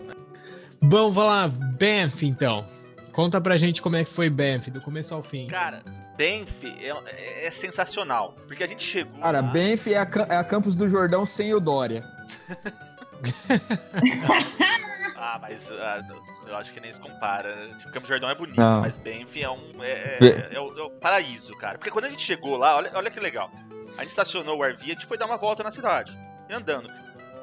[0.82, 2.65] Bom, vamos lá, Banff então.
[3.12, 5.48] Conta pra gente como é que foi Banff, do começo ao fim.
[5.48, 5.84] Cara,
[6.18, 8.36] Banff é, é sensacional.
[8.48, 9.20] Porque a gente chegou.
[9.20, 9.48] Cara, lá...
[9.48, 12.04] Banff é a, é a Campos do Jordão sem o Dória.
[15.16, 16.02] ah, mas ah,
[16.48, 17.70] eu acho que nem se compara.
[17.78, 18.82] Tipo, Campos do Jordão é bonito, não.
[18.82, 19.72] mas Banff é um.
[19.82, 21.78] É, é, é, o, é, o, paraíso, cara.
[21.78, 23.50] Porque quando a gente chegou lá, olha, olha que legal.
[23.98, 26.18] A gente estacionou o RV e a gente foi dar uma volta na cidade,
[26.50, 26.90] andando.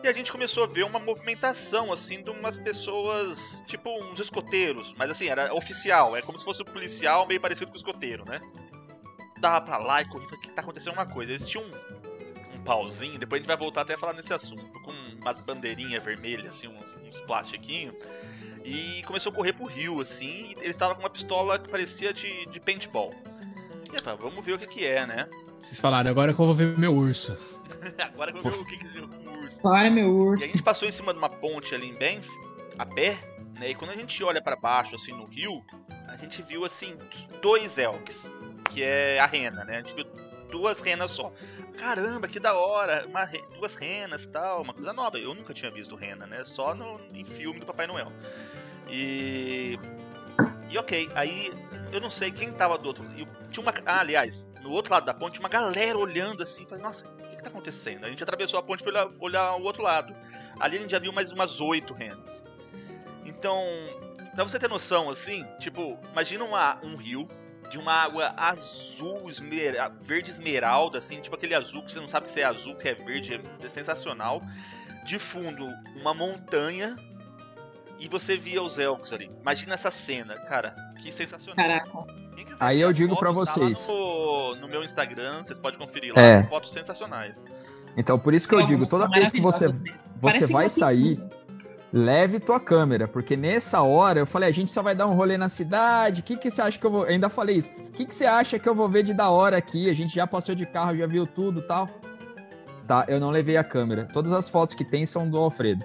[0.02, 4.94] E a gente começou a ver uma movimentação, assim, de umas pessoas, tipo uns escoteiros.
[4.96, 8.24] Mas assim, era oficial, é como se fosse um policial meio parecido com o escoteiro,
[8.24, 8.40] né?
[9.38, 11.32] Dava pra lá e corria, que tá acontecendo uma coisa.
[11.32, 11.95] Existia um, um
[12.66, 16.48] pauzinho, depois a gente vai voltar até a falar nesse assunto, com umas bandeirinhas vermelhas,
[16.48, 17.94] assim, uns, uns plastiquinhos.
[18.64, 22.12] E começou a correr pro rio, assim, e ele estava com uma pistola que parecia
[22.12, 23.14] de, de paintball.
[23.92, 25.28] E eu falei, vamos ver o que que é, né?
[25.60, 27.38] Vocês falaram, agora que eu vou ver meu urso.
[27.98, 29.60] agora que eu vou ver o que que é o urso.
[29.62, 30.44] Para, meu urso.
[30.44, 32.28] E a gente passou em cima de uma ponte ali em Banff,
[32.76, 33.16] a pé,
[33.58, 33.70] né?
[33.70, 35.64] E quando a gente olha para baixo, assim, no rio,
[36.08, 36.96] a gente viu, assim,
[37.40, 38.28] dois elks,
[38.70, 39.76] que é a rena, né?
[39.76, 40.04] A gente viu
[40.50, 41.32] duas renas só.
[41.76, 43.06] Caramba, que da hora!
[43.06, 45.18] Uma, duas renas e tal, uma coisa nova.
[45.18, 46.44] Eu nunca tinha visto rena, né?
[46.44, 48.12] Só no, em filme do Papai Noel.
[48.88, 49.78] E.
[50.68, 51.52] E ok, aí
[51.92, 53.04] eu não sei quem tava do outro.
[53.16, 53.72] Eu, tinha uma.
[53.84, 56.66] Ah, aliás, no outro lado da ponte tinha uma galera olhando assim.
[56.66, 58.04] Falei, nossa, o que, que tá acontecendo?
[58.04, 60.14] A gente atravessou a ponte e foi olhar, olhar o outro lado.
[60.58, 62.42] Ali a gente já viu mais umas oito renas.
[63.24, 63.62] Então,
[64.34, 67.28] pra você ter noção, assim, tipo, imagina uma, um rio
[67.70, 72.30] de uma água azul, esmera, verde esmeralda, assim, tipo aquele azul que você não sabe
[72.30, 74.42] se é azul, se é verde, é sensacional.
[75.04, 75.68] De fundo,
[76.00, 76.96] uma montanha
[77.98, 79.30] e você via os elcos ali.
[79.40, 81.56] Imagina essa cena, cara, que sensacional.
[81.56, 81.90] Caraca.
[82.60, 83.86] Aí eu digo para vocês.
[83.86, 86.42] Tá no, no, meu Instagram, vocês podem conferir lá, é.
[86.44, 87.44] fotos sensacionais.
[87.96, 89.68] Então, por isso que eu digo, toda vez que você,
[90.20, 91.20] você vai sair,
[91.92, 95.36] leve tua câmera, porque nessa hora eu falei, a gente só vai dar um rolê
[95.36, 97.04] na cidade, o que, que você acha que eu vou...
[97.04, 99.30] Eu ainda falei isso, o que, que você acha que eu vou ver de da
[99.30, 99.88] hora aqui?
[99.88, 101.88] A gente já passou de carro, já viu tudo tal.
[102.86, 104.08] Tá, eu não levei a câmera.
[104.12, 105.84] Todas as fotos que tem são do Alfredo.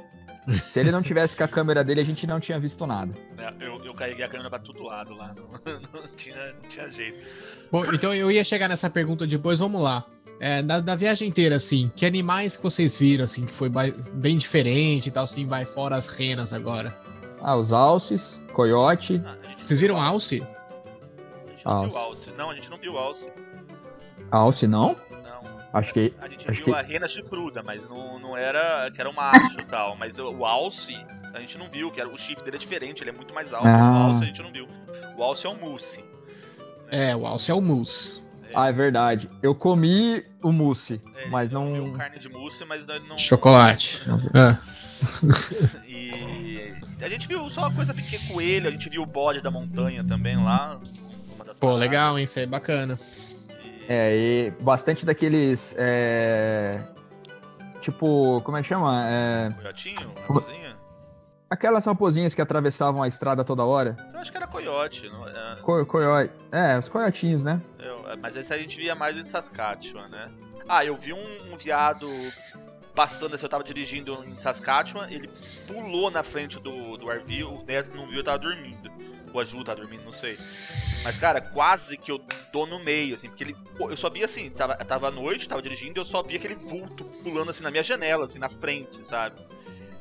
[0.51, 3.13] Se ele não tivesse com a câmera dele, a gente não tinha visto nada.
[3.37, 5.33] É, eu, eu carreguei a câmera pra todo lado lá,
[5.65, 7.23] não, não, tinha, não tinha jeito.
[7.71, 10.05] Bom, então eu ia chegar nessa pergunta depois, vamos lá.
[10.43, 14.39] É, na, na, viagem inteira, assim, que animais que vocês viram, assim, que foi bem
[14.39, 16.97] diferente e tal, assim, vai fora as renas agora?
[17.39, 19.21] Ah, os alces, coiote.
[19.23, 20.41] Ah, vocês viram alce?
[21.45, 21.89] A gente não alce.
[21.89, 22.31] viu alce.
[22.31, 23.31] Não, a gente não viu alce.
[24.31, 24.97] Alce não?
[25.71, 26.11] Acho que.
[26.19, 26.79] A gente acho viu que...
[26.79, 28.89] a rena chifruda, mas não, não era.
[28.89, 29.95] que era um macho e tal.
[29.95, 30.95] Mas o alce,
[31.35, 33.53] a gente não viu, que era, o chifre dele é diferente, ele é muito mais
[33.53, 33.67] alto.
[33.67, 33.99] Ah.
[33.99, 34.67] O alce a gente não viu.
[35.15, 36.01] O alce é um mousse.
[36.01, 37.11] Né?
[37.11, 38.23] É, o alce é o mousse.
[38.53, 39.29] Ah, é verdade.
[39.41, 41.65] Eu comi o mousse, É, mas ele não.
[41.71, 43.17] comeu carne de mousse, mas não.
[43.17, 44.03] Chocolate.
[44.33, 44.55] Ah,
[45.87, 49.49] E a gente viu só uma coisa pequena, coelho, a gente viu o bode da
[49.51, 50.79] montanha também lá.
[51.35, 51.79] uma das pô, paradas.
[51.79, 52.25] legal, hein?
[52.25, 52.97] Isso aí é bacana.
[52.99, 55.75] E- É, e bastante daqueles.
[55.77, 56.81] é,
[57.79, 59.05] Tipo, como é que chama?
[59.09, 60.13] É, Coiotinho?
[60.27, 60.77] Raposinha?
[61.49, 63.97] Aquelas raposinhas que atravessavam a estrada toda hora.
[64.13, 65.09] Eu acho que era coiote.
[65.09, 66.31] Não, é, Co coiote.
[66.51, 67.59] É, os coiotinhos, né?
[67.79, 70.31] eu- mas esse a gente via mais em Saskatchewan, né?
[70.67, 72.07] Ah, eu vi um, um viado
[72.95, 75.29] passando, assim, eu tava dirigindo em Saskatchewan, ele
[75.67, 78.91] pulou na frente do, do RV, o Neto não viu, eu tava dormindo.
[79.33, 80.37] Ou a Ju tava dormindo, não sei.
[81.03, 83.55] Mas, cara, quase que eu dou no meio, assim, porque ele.
[83.79, 87.05] Eu só via assim, tava, tava à noite, tava dirigindo, eu só via aquele vulto
[87.23, 89.39] pulando assim na minha janela, assim, na frente, sabe?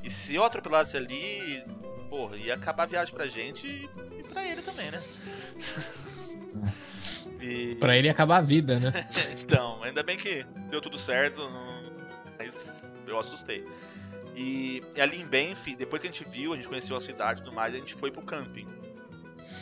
[0.03, 1.63] E se eu atropelasse ali,
[2.09, 3.89] porra, ia acabar a viagem pra gente e,
[4.19, 5.03] e pra ele também, né?
[7.41, 8.93] E- Pra ele acabar a vida, né?
[9.41, 11.41] então, ainda bem que deu tudo certo,
[12.39, 12.61] mas
[13.07, 13.67] eu assustei.
[14.37, 17.41] E, e ali em Banff, depois que a gente viu, a gente conheceu a cidade
[17.41, 18.67] e tudo mais, a gente foi pro camping.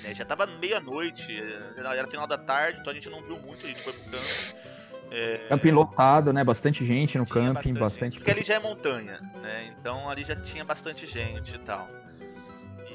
[0.02, 3.64] Né, já tava meia-noite, eh, era final da tarde, então a gente não viu muito,
[3.64, 4.68] a gente foi pro camping.
[5.10, 6.44] É, Camping lotado, né?
[6.44, 8.18] Bastante gente no tinha camping, bastante.
[8.18, 9.74] Porque ali já é montanha, né?
[9.80, 11.88] Então ali já tinha bastante gente e tal.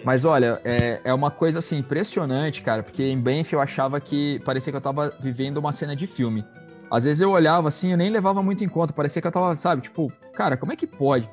[0.04, 4.40] Mas olha, é, é uma coisa assim impressionante, cara, porque em Banff eu achava que
[4.46, 6.46] parecia que eu tava vivendo uma cena de filme.
[6.92, 9.56] Às vezes eu olhava assim, eu nem levava muito em conta, parecia que eu tava,
[9.56, 11.28] sabe, tipo, cara, como é que pode?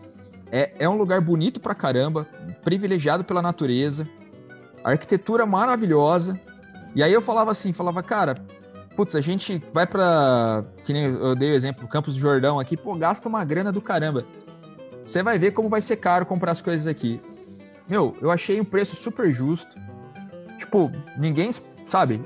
[0.52, 2.26] É, é um lugar bonito pra caramba,
[2.62, 4.08] privilegiado pela natureza,
[4.84, 6.38] arquitetura maravilhosa.
[6.94, 8.36] E aí eu falava assim, falava, cara,
[8.96, 10.64] putz, a gente vai pra.
[10.84, 13.80] Que nem eu dei o exemplo, Campos do Jordão aqui, pô, gasta uma grana do
[13.80, 14.24] caramba.
[15.02, 17.20] Você vai ver como vai ser caro comprar as coisas aqui.
[17.90, 19.76] Meu, eu achei um preço super justo.
[20.56, 21.50] Tipo, ninguém,
[21.84, 22.22] sabe?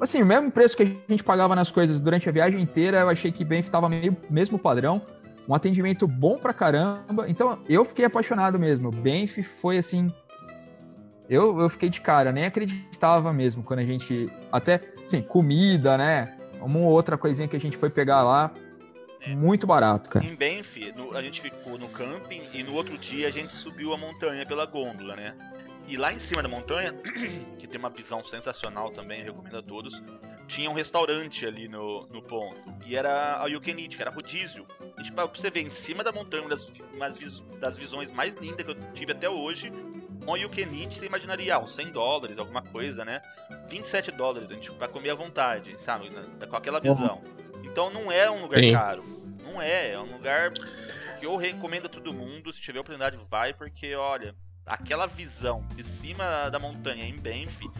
[0.00, 3.10] Assim, o mesmo preço que a gente pagava nas coisas durante a viagem inteira, eu
[3.10, 5.02] achei que Banff tava meio mesmo padrão.
[5.46, 7.28] Um atendimento bom pra caramba.
[7.28, 8.90] Então, eu fiquei apaixonado mesmo.
[8.90, 10.10] Banff foi assim.
[11.28, 14.32] Eu, eu fiquei de cara, nem acreditava mesmo quando a gente.
[14.50, 16.38] Até, assim, comida, né?
[16.62, 18.50] Uma ou outra coisinha que a gente foi pegar lá.
[19.20, 19.34] É.
[19.34, 20.24] Muito barato, cara.
[20.24, 23.92] Em Banff, no- a gente ficou no camping e no outro dia a gente subiu
[23.92, 25.34] a montanha pela gôndola, né?
[25.86, 26.92] E lá em cima da montanha,
[27.58, 30.02] que tem uma visão sensacional também, recomendo a todos,
[30.46, 32.56] tinha um restaurante ali no, no ponto.
[32.86, 34.66] E era a Eat, que era rodízio.
[34.98, 38.32] E tipo, pra você ver, em cima da montanha, uma das, vis- das visões mais
[38.34, 39.72] lindas que eu tive até hoje,
[40.22, 43.20] um Can Eat, você imaginaria, ah, uns 100 dólares, alguma coisa, né?
[43.68, 46.10] 27 dólares, a gente, pra comer à vontade, sabe?
[46.10, 47.22] Na- Com aquela visão.
[47.70, 48.72] Então não é um lugar Sim.
[48.72, 49.04] caro.
[49.42, 50.52] Não é, é um lugar
[51.18, 55.82] que eu recomendo a todo mundo, se tiver oportunidade, vai, porque olha, aquela visão de
[55.82, 57.70] cima da montanha em Banff,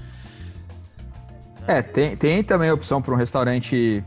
[1.67, 4.03] É, tem, tem também a opção para um restaurante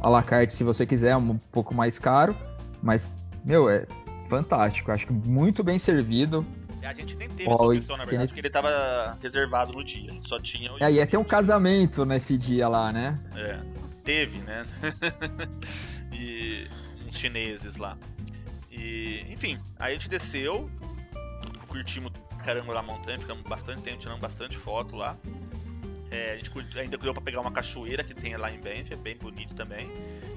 [0.00, 2.34] à la carte, se você quiser, um pouco mais caro.
[2.82, 3.12] Mas,
[3.44, 3.86] meu, é
[4.28, 4.90] fantástico.
[4.92, 6.46] Acho que muito bem servido.
[6.82, 9.84] a gente nem teve Ó, essa e opção, na verdade, porque ele tava reservado no
[9.84, 10.10] dia.
[10.24, 10.82] Só tinha o.
[10.82, 13.14] É, e ia ter um casamento nesse dia lá, né?
[13.36, 13.58] É,
[14.08, 14.64] teve, né?
[16.10, 16.66] e
[17.06, 17.98] uns chineses lá.
[18.70, 20.70] E, enfim, aí a gente desceu,
[21.66, 22.10] curtimos
[22.42, 25.14] caramba lá a montanha, ficamos bastante tempo, tirando bastante foto lá.
[26.10, 28.96] É, a gente ainda deu pra pegar uma cachoeira que tem lá em Banff, é
[28.96, 29.86] bem bonito também.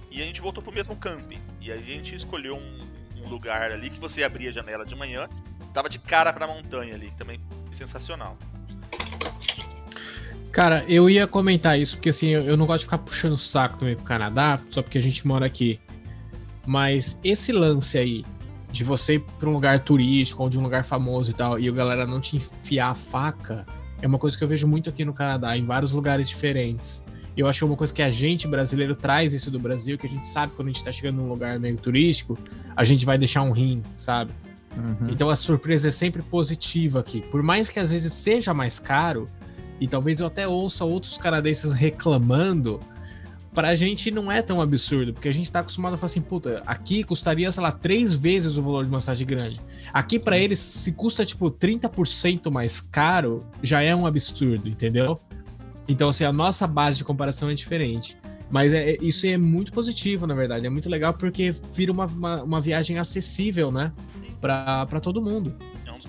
[0.09, 1.39] E a gente voltou pro mesmo camping.
[1.61, 2.79] E a gente escolheu um,
[3.23, 5.29] um lugar ali que você abria a janela de manhã,
[5.73, 7.39] tava de cara pra montanha ali, também
[7.71, 8.37] sensacional.
[10.51, 13.77] Cara, eu ia comentar isso, porque assim, eu não gosto de ficar puxando o saco
[13.77, 15.79] também pro Canadá, só porque a gente mora aqui.
[16.65, 18.25] Mas esse lance aí,
[18.71, 21.69] de você ir pra um lugar turístico ou de um lugar famoso e tal, e
[21.69, 23.65] a galera não te enfiar a faca,
[24.01, 27.05] é uma coisa que eu vejo muito aqui no Canadá, em vários lugares diferentes.
[27.35, 29.97] E eu acho que é uma coisa que a gente, brasileiro, traz isso do Brasil,
[29.97, 32.37] que a gente sabe que quando a gente tá chegando num lugar meio turístico,
[32.75, 34.33] a gente vai deixar um rim, sabe?
[34.75, 35.09] Uhum.
[35.09, 37.21] Então a surpresa é sempre positiva aqui.
[37.21, 39.27] Por mais que às vezes seja mais caro,
[39.81, 42.79] e talvez eu até ouça outros canadenses reclamando,
[43.53, 46.61] pra gente não é tão absurdo, porque a gente tá acostumado a falar assim, puta,
[46.65, 49.59] aqui custaria, sei lá, três vezes o valor de uma cidade grande.
[49.91, 55.19] Aqui pra eles, se custa tipo 30% mais caro, já é um absurdo, entendeu?
[55.87, 58.15] Então, assim, a nossa base de comparação é diferente.
[58.51, 60.65] Mas é, é- isso é muito positivo, na verdade.
[60.65, 63.91] É muito legal porque vira uma, uma, uma viagem acessível, né?
[64.39, 65.55] Pra, pra todo mundo.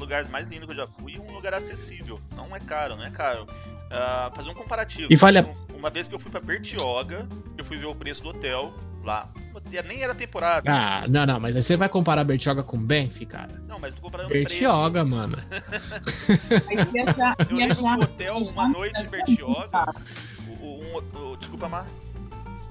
[0.03, 2.21] Lugares mais lindos que eu já fui e um lugar acessível.
[2.35, 3.47] Não é caro, não é caro.
[3.91, 5.07] Ah, fazer um comparativo.
[5.11, 7.27] E vale a- Um- Uma vez que eu fui pra Bertioga,
[7.59, 8.73] eu fui ver o preço do hotel
[9.05, 9.29] lá.
[9.85, 10.71] Nem era temporada.
[10.71, 13.61] Ah, não, não, mas aí você vai comparar Bertioga com Banff, cara?
[13.67, 15.39] Não, mas eu tô comparando Bertioga, mano.
[15.39, 16.33] Preço.
[16.51, 19.69] Eu lembro viajar que o hotel, uma noite em é Bertioga.
[19.69, 19.95] caro.
[20.61, 21.87] O, o- um- o- desculpa, Mar.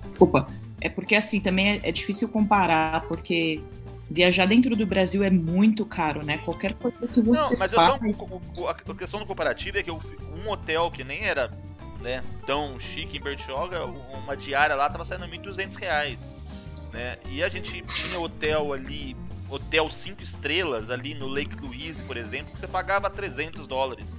[0.09, 0.47] Desculpa.
[0.79, 3.61] É porque assim, também é, é difícil comparar, porque
[4.12, 6.38] viajar dentro do Brasil é muito caro, né?
[6.39, 10.49] Qualquer coisa que você Não, mas eu só, a questão do comparativo é que um
[10.49, 11.51] hotel que nem era
[12.01, 16.32] né, tão chique em Bertioga, uma diária lá tava saindo 1.200 reais,
[16.91, 17.18] né?
[17.30, 19.16] E a gente tinha hotel ali,
[19.49, 24.14] hotel 5 estrelas ali no Lake Louise, por exemplo, que você pagava 300 dólares.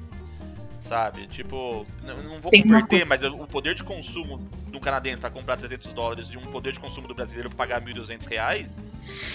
[0.82, 1.26] Sabe?
[1.28, 4.38] Tipo, não, não vou Tem converter, mas o poder de consumo
[4.70, 7.80] do canadense pra comprar 300 dólares de um poder de consumo do brasileiro pra pagar
[7.80, 8.80] 1.200 reais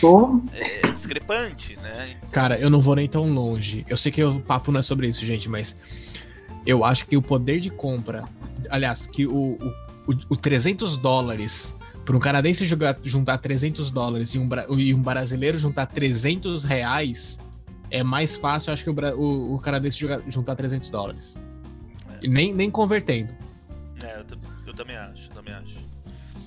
[0.02, 2.18] Pô, é discrepante, né?
[2.32, 3.86] Cara, eu não vou nem tão longe.
[3.88, 5.78] Eu sei que o papo não é sobre isso, gente, mas
[6.66, 8.24] eu acho que o poder de compra,
[8.70, 9.68] aliás, que o, o,
[10.12, 15.02] o- o 300 dólares para um canadense jogar- juntar 300 dólares e um, e um
[15.02, 17.40] brasileiro juntar 300 reais
[17.92, 21.38] é mais fácil, eu acho que o, o- o canadense jogar- juntar 300 dólares.
[22.22, 23.34] E nem, nem convertendo.
[24.04, 24.26] É, eu,
[24.68, 25.78] eu também acho, também acho.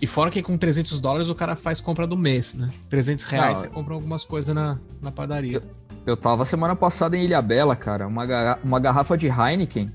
[0.02, 2.70] E fora que com 300 dólares o cara faz compra do mês, né?
[2.88, 5.62] 300 reais Não, você compra algumas coisas na, na padaria.
[6.06, 8.06] Eu tava semana passada em Ilha Bela, cara.
[8.06, 9.90] Uma, garra- uma garrafa de Heineken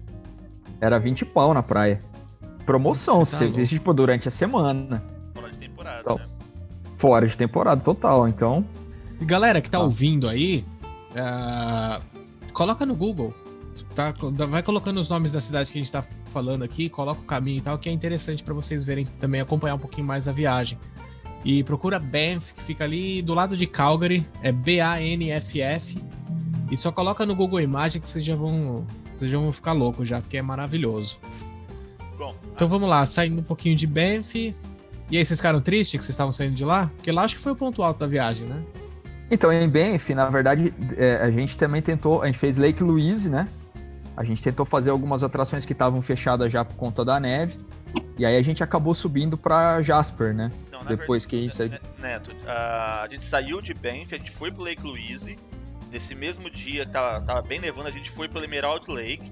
[0.80, 2.02] era 20 pau na praia.
[2.66, 5.04] Promoção, Você tá você vê, tipo, durante a semana.
[5.34, 6.18] Fora de temporada, Então.
[6.18, 6.26] né?
[6.98, 8.28] Fora de temporada total.
[8.28, 8.64] Então,
[9.20, 9.84] E galera que tá Tá.
[9.84, 10.64] ouvindo aí,
[11.16, 12.02] ah,
[12.54, 13.34] coloca no Google.
[13.94, 14.14] Tá,
[14.50, 17.58] vai colocando os nomes da cidade que a gente tá falando aqui, coloca o caminho
[17.58, 20.78] e tal, que é interessante pra vocês verem também, acompanhar um pouquinho mais a viagem.
[21.44, 26.02] E procura Banff, que fica ali do lado de Calgary, é B-A-N-F-F.
[26.72, 30.08] E só coloca no Google Imagem que vocês já vão, vocês já vão ficar loucos
[30.08, 31.20] já, porque é maravilhoso.
[32.18, 34.56] Bom, Então vamos lá, saindo um pouquinho de Banff.
[35.12, 36.92] E aí, vocês ficaram tristes que vocês estavam saindo de lá?
[36.96, 38.64] Porque lá acho que foi o ponto alto da viagem, né?
[39.30, 43.30] Então em Banff, na verdade, é, a gente também tentou, a gente fez Lake Louise,
[43.30, 43.48] né?
[44.18, 47.58] A gente tentou fazer algumas atrações que estavam fechadas já por conta da neve.
[48.18, 50.52] E aí a gente acabou subindo pra Jasper, né?
[50.72, 54.32] Não, na Depois que isso aí- Ne- Neto, a, gente saiu de Banff, a gente
[54.32, 55.38] foi pro Lake Louise.
[55.92, 59.32] Nesse mesmo dia, tava, tava bem nevando, a gente foi pro Emerald Lake.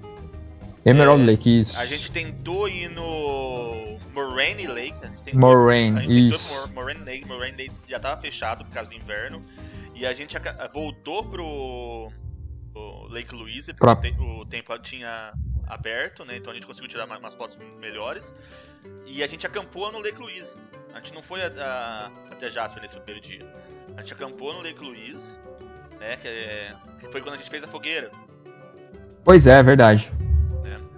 [0.84, 1.78] Emerald É, Lake, isso.
[1.78, 4.94] A gente tentou ir no Moraine Lake.
[5.02, 6.54] A gente tentou, a Moraine, gente tentou isso.
[6.54, 7.26] Mor- Moraine Lake.
[7.26, 9.40] Moraine Lake já tava fechado por causa do inverno.
[9.94, 10.36] E a gente
[10.72, 12.10] voltou pro,
[13.10, 15.32] Lake Louise, porque Pra- o, te- o tempo tinha
[15.66, 16.36] aberto, né?
[16.36, 18.34] Então a gente conseguiu tirar umas fotos melhores.
[19.06, 20.54] E a gente acampou no Lake Louise.
[20.92, 23.46] A gente não foi a- a- até Jasper nesse primeiro dia.
[23.96, 25.34] A gente acampou no Lake Louise,
[26.00, 26.16] né?
[26.16, 28.10] Que, é- que foi quando a gente fez a fogueira.
[29.24, 30.10] Pois é, é verdade.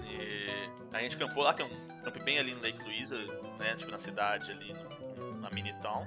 [0.03, 3.15] E a gente acampou lá, tem um campo bem ali no Lake Louise,
[3.59, 3.75] né?
[3.77, 6.07] Tipo na cidade ali, no- na mini town,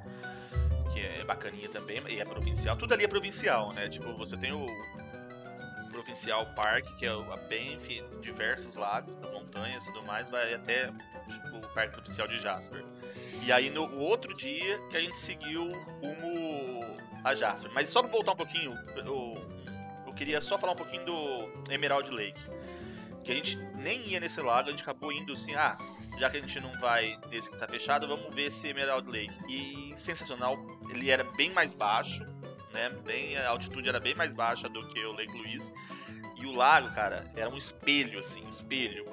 [0.94, 2.76] que é bacaninha também, e é provincial.
[2.76, 3.88] Tudo ali é provincial, né?
[3.88, 4.66] Tipo, você tem o
[5.92, 11.58] Provincial Park, que é a Banff, diversos lagos, montanhas e tudo mais, vai até tipo,
[11.58, 12.84] o Parque Provincial de Jasper.
[13.44, 15.72] E aí no outro dia que a gente seguiu
[16.02, 16.86] rumo
[17.24, 17.72] a Jasper.
[17.74, 19.36] Mas só pra voltar um pouquinho, eu,
[20.08, 22.40] eu queria só falar um pouquinho do Emerald Lake.
[23.24, 25.78] Que a gente nem ia nesse lago, a gente acabou indo assim, ah,
[26.17, 29.34] já que a gente não vai nesse que tá fechado, vamos ver esse Emerald Lake.
[29.47, 30.57] E sensacional,
[30.89, 32.24] ele era bem mais baixo,
[32.74, 32.89] né?
[33.05, 35.72] Bem, a altitude era bem mais baixa do que o Lake Louise.
[36.36, 39.05] E o lago, cara, era um espelho, assim, um espelho.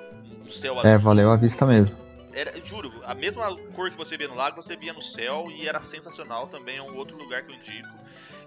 [0.44, 1.04] Um céu É, azul.
[1.04, 1.96] valeu a vista mesmo.
[2.32, 5.66] Era, juro, a mesma cor que você via no lago, você via no céu e
[5.66, 7.88] era sensacional também, é um outro lugar que eu indico.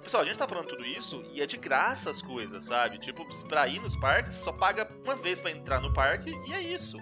[0.09, 2.97] Pessoal, a gente tá falando tudo isso e é de graça as coisas, sabe?
[2.97, 6.51] Tipo, pra ir nos parques, você só paga uma vez pra entrar no parque e
[6.51, 6.97] é isso.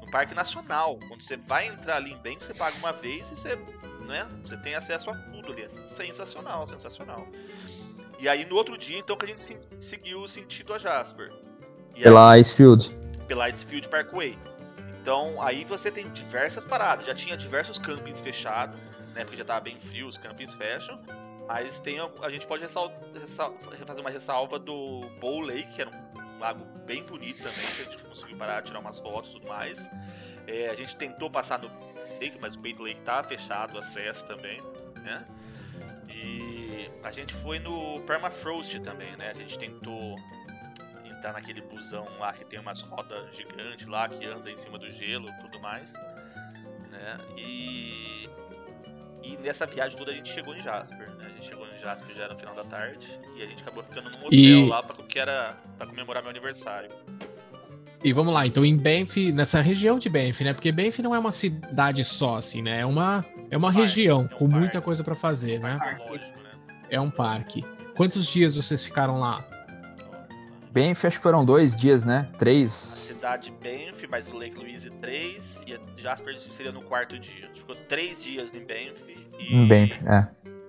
[0.00, 3.36] No Parque Nacional, quando você vai entrar ali em bem, você paga uma vez e
[3.36, 3.54] você,
[4.08, 5.62] né, você tem acesso a tudo ali.
[5.62, 7.28] É sensacional, sensacional.
[8.18, 11.32] E aí no outro dia, então, que a gente se- seguiu o sentido a Jasper.
[11.94, 12.90] E aí- Pela Icefield.
[13.28, 14.36] pela Icefield Parkway.
[15.00, 17.06] Então aí você tem diversas paradas.
[17.06, 18.80] Já tinha diversos campings fechados,
[19.14, 19.22] né?
[19.22, 20.98] Porque já tava bem frio, os campings fecham.
[21.46, 23.54] Mas tem a, gente pode ressal- ressal-
[23.86, 27.84] fazer uma ressalva do Bow Lake, que era um lago bem bonito também, que a
[27.84, 29.88] gente conseguiu parar, tirar umas fotos e tudo mais.
[30.46, 31.68] É, a gente tentou passar no
[32.20, 34.60] Lake, mas o Bait Lake tá fechado o acesso também,
[35.02, 35.24] né?
[36.08, 39.30] E a gente foi no Permafrost também, né?
[39.30, 40.16] A gente tentou
[41.04, 44.88] entrar naquele busão lá que tem umas rodas gigantes lá que anda em cima do
[44.90, 45.92] gelo tudo mais,
[46.90, 47.16] né?
[47.36, 48.28] E
[49.32, 51.24] e nessa viagem toda a gente chegou em Jasper, né?
[51.26, 53.06] A gente chegou em Jasper já no final da tarde
[53.36, 56.30] e a gente acabou ficando num hotel E- lá para que era para comemorar meu
[56.30, 56.90] aniversário.
[58.04, 60.52] E vamos lá, então em Banff, nessa região de Banff, né?
[60.52, 62.80] Porque Banff não é uma cidade só, assim, né?
[62.80, 64.84] É uma, é uma Parque, região é um com muita parque.
[64.84, 65.78] coisa pra fazer, né?
[66.08, 66.50] Lógico, né?
[66.90, 67.64] É um parque.
[67.96, 69.42] Quantos dias vocês ficaram lá?
[70.76, 72.28] Banff, acho que foram dois dias, né?
[72.34, 72.70] A Três.
[72.70, 77.48] cidade Banff, mais o Lake Louise 3 e a Jasper seria no quarto dia.
[77.54, 80.28] Ficou três dias em Banff e Em Banff, é.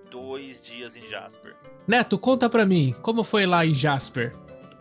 [0.09, 1.53] dois dias em Jasper.
[1.85, 4.33] Neto, conta pra mim, como foi lá em Jasper?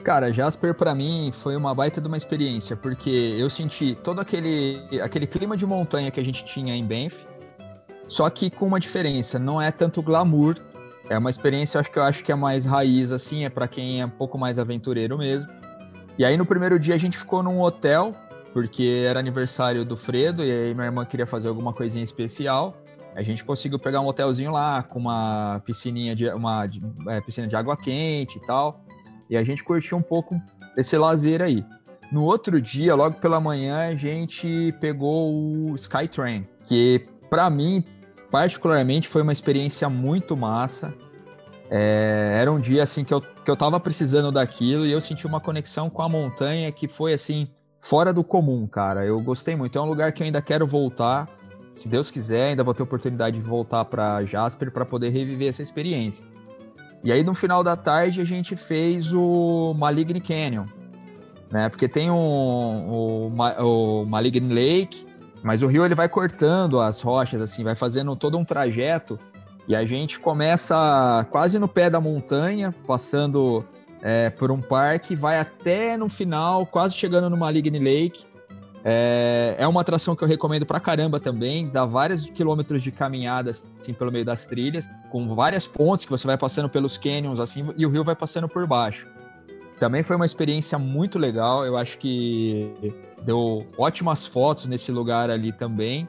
[0.04, 4.78] Cara, Jasper pra mim foi uma baita de uma experiência, porque eu senti todo aquele,
[5.02, 7.26] aquele clima de montanha que a gente tinha em Banff,
[8.06, 10.56] só que com uma diferença, não é tanto glamour,
[11.08, 14.00] é uma experiência, acho que eu acho que é mais raiz, assim, é pra quem
[14.00, 15.50] é um pouco mais aventureiro mesmo.
[16.18, 18.14] E aí no primeiro dia a gente ficou num hotel,
[18.52, 22.76] porque era aniversário do Fredo, e aí minha irmã queria fazer alguma coisinha especial.
[23.14, 26.68] A gente conseguiu pegar um hotelzinho lá, com uma piscininha de, uma,
[27.08, 28.84] é, piscina de água quente e tal.
[29.30, 30.40] E a gente curtiu um pouco
[30.76, 31.64] esse lazer aí.
[32.12, 37.82] No outro dia, logo pela manhã, a gente pegou o Skytrain, que para mim,
[38.30, 40.94] particularmente, foi uma experiência muito massa.
[41.70, 45.26] É, era um dia assim que eu, que eu tava precisando daquilo e eu senti
[45.26, 47.48] uma conexão com a montanha que foi assim,
[47.80, 49.04] fora do comum, cara.
[49.04, 49.76] Eu gostei muito.
[49.76, 51.28] É um lugar que eu ainda quero voltar.
[51.72, 55.62] Se Deus quiser, ainda vou ter oportunidade de voltar para Jasper para poder reviver essa
[55.62, 56.26] experiência.
[57.04, 60.64] E aí no final da tarde a gente fez o Maligne Canyon,
[61.50, 61.68] né?
[61.68, 65.06] Porque tem o, Ma- o Maligne Lake,
[65.42, 69.18] mas o rio ele vai cortando as rochas assim, vai fazendo todo um trajeto
[69.68, 73.64] e a gente começa quase no pé da montanha, passando
[74.00, 78.24] é, por um parque, vai até no final, quase chegando no Maligne Lake.
[78.84, 83.50] É, é uma atração que eu recomendo pra caramba também, dá vários quilômetros de caminhada
[83.50, 87.68] assim pelo meio das trilhas, com várias pontes que você vai passando pelos canyons assim
[87.76, 89.08] e o rio vai passando por baixo.
[89.78, 92.72] Também foi uma experiência muito legal, eu acho que
[93.22, 96.08] deu ótimas fotos nesse lugar ali também.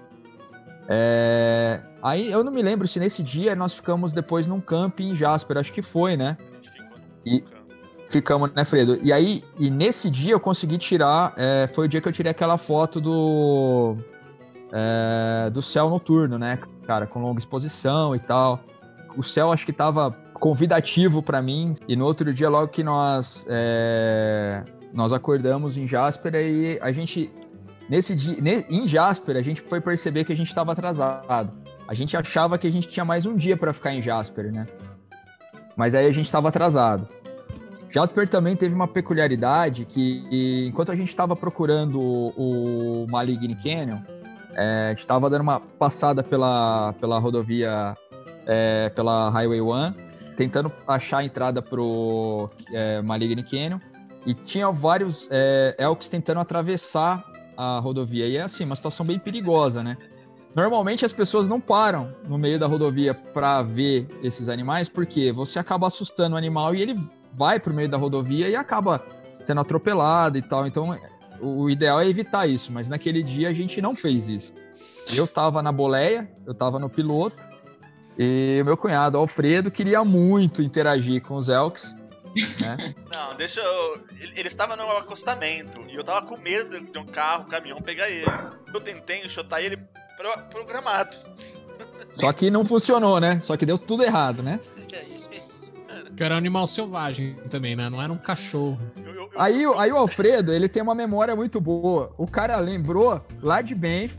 [0.87, 5.15] É, Aí eu não me lembro se nesse dia nós ficamos depois num camping em
[5.15, 6.37] Jasper, acho que foi, né?
[7.25, 7.43] E-.
[8.09, 8.97] Ficamos, né, Fredo?
[9.03, 12.31] E aí, e nesse dia eu consegui tirar, é, foi o dia que eu tirei
[12.31, 13.97] aquela foto do
[14.71, 18.61] é, do céu noturno, né, cara, com longa exposição e tal.
[19.17, 21.73] O céu acho que tava convidativo para mim.
[21.87, 24.63] E no outro dia, logo que nós é,
[24.93, 27.31] nós acordamos em Jasper, aí a gente
[27.89, 28.37] nesse dia,
[28.69, 31.51] em Jasper, a gente foi perceber que a gente estava atrasado.
[31.87, 34.67] A gente achava que a gente tinha mais um dia para ficar em Jasper, né?
[35.75, 37.07] Mas aí a gente estava atrasado.
[37.89, 43.99] Jasper também teve uma peculiaridade que, enquanto a gente estava procurando o, o Maligne Canyon,
[44.53, 47.95] é, a gente estava dando uma passada pela, pela rodovia,
[48.45, 49.93] é, pela Highway 1,
[50.37, 53.79] tentando achar a entrada pro é, Maligne Canyon,
[54.25, 57.25] e tinha vários é, elks tentando atravessar
[57.57, 58.27] a rodovia.
[58.27, 59.97] E é assim, uma situação bem perigosa, né?
[60.55, 65.59] Normalmente as pessoas não param no meio da rodovia para ver esses animais, porque você
[65.59, 66.95] acaba assustando o animal e ele
[67.33, 69.03] vai pro meio da rodovia e acaba
[69.43, 70.67] sendo atropelado e tal.
[70.67, 70.97] Então,
[71.41, 74.53] o ideal é evitar isso, mas naquele dia a gente não fez isso.
[75.15, 77.47] Eu tava na boleia, eu tava no piloto,
[78.17, 81.95] e o meu cunhado, Alfredo, queria muito interagir com os elks,
[82.61, 82.93] né?
[83.13, 84.01] Não, deixa eu.
[84.19, 87.81] ele- Ele estava no acostamento e eu tava com medo de um carro, um caminhão
[87.81, 88.51] pegar eles.
[88.73, 89.77] Eu tentei enxotar ele
[90.17, 91.15] pro- programado.
[92.11, 93.39] Só que não funcionou, né?
[93.43, 94.59] Só que deu tudo errado, né?
[96.15, 97.89] Que era um animal selvagem também, né?
[97.89, 98.79] Não era um cachorro.
[98.95, 102.11] Eu, eu, eu- Aí, o- aí o Alfredo, ele tem uma memória muito boa.
[102.17, 104.15] O cara lembrou lá de Banff,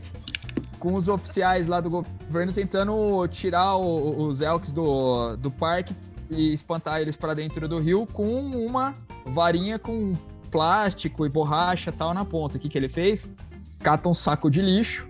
[0.79, 5.93] com os oficiais lá do governo tentando tirar o- os elks do, do parque
[6.29, 8.93] e espantar eles para dentro do rio com uma
[9.25, 10.13] varinha com
[10.49, 12.57] plástico e borracha tal na ponta.
[12.57, 13.29] O que, que ele fez?
[13.79, 15.07] Cata um saco de lixo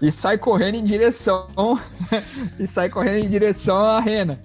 [0.00, 1.46] e sai correndo em direção
[2.58, 4.40] e sai correndo em direção à rena.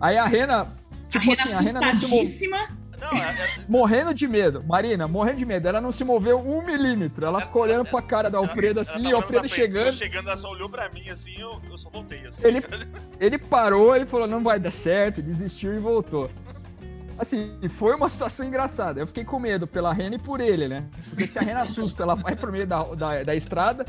[0.00, 0.66] Aí a rena,
[1.08, 2.48] tipo a Rena assim, a rena não se.
[3.00, 4.62] Não, é- é- morrendo de medo.
[4.66, 5.66] Marina, morrendo de medo.
[5.68, 7.24] Ela não se moveu um milímetro.
[7.24, 9.92] Ela ficou olhando pra cara do Alfredo assim, tava e o Alfredo frente, chegando.
[9.92, 12.46] chegando, ela só olhou pra mim assim, eu, eu só voltei assim.
[12.46, 12.62] Ele-
[13.18, 16.30] Ele parou, ele falou, não vai dar certo, desistiu e voltou.
[17.18, 19.00] Assim, foi uma situação engraçada.
[19.00, 20.84] Eu fiquei com medo pela Rena e por ele, né?
[21.10, 23.84] Porque se a Rena assusta, ela vai pro meio da, da, da estrada.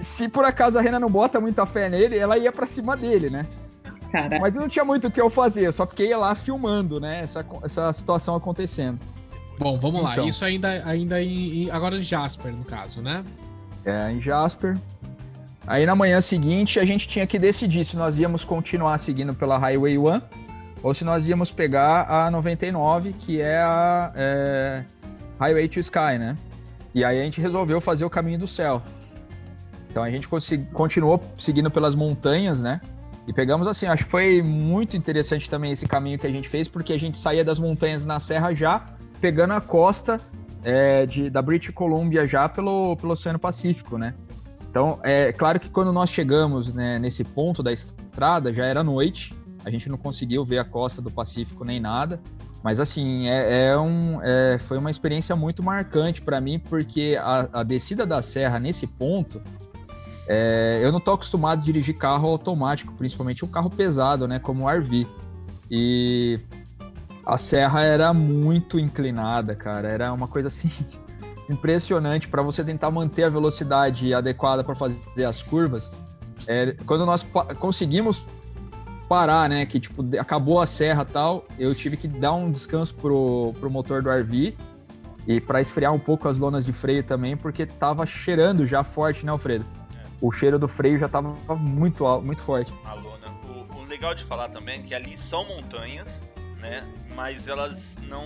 [0.00, 2.96] E se por acaso a Rena não bota muita fé nele, ela ia pra cima
[2.96, 3.44] dele, né?
[4.14, 7.22] Cara, Mas não tinha muito o que eu fazer, eu só fiquei lá filmando, né?
[7.22, 9.00] Essa, essa situação acontecendo.
[9.58, 10.12] Bom, vamos lá.
[10.12, 10.28] Então.
[10.28, 13.24] Isso ainda, ainda em, em- agora em Jasper, no caso, né?
[13.84, 14.76] É, em Jasper.
[15.66, 19.58] Aí na manhã seguinte a gente tinha que decidir se nós íamos continuar seguindo pela
[19.58, 20.20] Highway 1
[20.80, 24.84] ou se nós íamos pegar a 99, que é a é,
[25.40, 26.36] Highway to Sky, né?
[26.94, 28.80] E aí a gente resolveu fazer o caminho do céu.
[29.90, 30.28] Então a gente
[30.72, 32.80] continuou seguindo pelas montanhas, né?
[33.26, 36.68] E pegamos assim, acho que foi muito interessante também esse caminho que a gente fez,
[36.68, 38.84] porque a gente saía das montanhas na serra já,
[39.20, 40.20] pegando a costa
[40.62, 44.14] é, de, da British Columbia já pelo, pelo Oceano Pacífico, né?
[44.68, 49.32] Então, é claro que quando nós chegamos né, nesse ponto da estrada, já era noite,
[49.64, 52.20] a gente não conseguiu ver a costa do Pacífico nem nada,
[52.62, 57.60] mas assim, é, é um, é, foi uma experiência muito marcante para mim, porque a,
[57.60, 59.40] a, descida da serra nesse ponto,
[60.26, 64.64] é, eu não tô acostumado a dirigir carro automático, principalmente um carro pesado, né, como
[64.64, 65.06] o RV.
[65.70, 66.38] E
[67.26, 69.88] a serra era muito inclinada, cara.
[69.88, 70.70] Era uma coisa assim
[71.48, 75.96] impressionante para você tentar manter a velocidade adequada para fazer as curvas.
[76.46, 77.24] É, quando nós
[77.58, 78.22] conseguimos
[79.08, 83.52] parar, né, que tipo acabou a serra tal, eu tive que dar um descanso pro,
[83.60, 84.56] pro motor do RV
[85.26, 89.24] e para esfriar um pouco as lonas de freio também, porque tava cheirando já forte,
[89.24, 89.64] né, Alfredo?
[90.24, 92.72] O cheiro do freio já tava muito muito forte.
[92.86, 93.28] A lona.
[93.46, 96.26] O, o legal de falar também é que ali são montanhas,
[96.60, 96.82] né?
[97.14, 98.24] Mas elas não.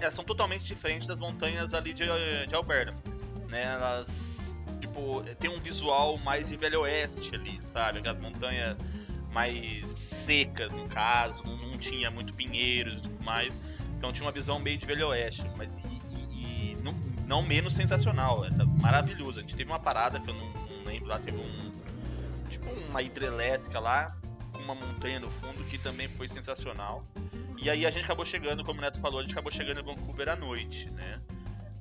[0.00, 2.06] Elas são totalmente diferentes das montanhas ali de,
[2.48, 2.94] de Alberta.
[3.50, 3.64] Né?
[3.64, 4.54] Elas.
[4.80, 7.98] Tipo, tem um visual mais de Velho Oeste ali, sabe?
[7.98, 8.78] Aquelas montanhas
[9.30, 13.60] mais secas, no caso, não, não tinha muito pinheiros e tudo mais.
[13.98, 15.80] Então tinha uma visão meio de Velho Oeste, mas e,
[16.32, 16.94] e, e não,
[17.26, 18.50] não, menos sensacional, é
[18.80, 19.38] maravilhoso.
[19.38, 21.70] A gente teve uma parada que eu não, lembro, lá teve um.
[22.48, 24.16] Tipo uma hidrelétrica lá,
[24.52, 27.04] com uma montanha no fundo que também foi sensacional.
[27.62, 29.84] E aí a gente acabou chegando, como o Neto falou, a gente acabou chegando em
[29.84, 31.20] Vancouver à noite, né?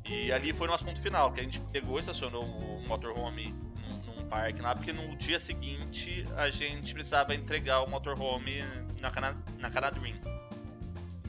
[0.10, 3.54] E ali foi o nosso ponto final, que a gente pegou e estacionou o motorhome
[3.88, 8.64] num, num parque lá, porque no dia seguinte a gente precisava entregar o motorhome
[9.00, 10.20] na, Cana na Canadrim.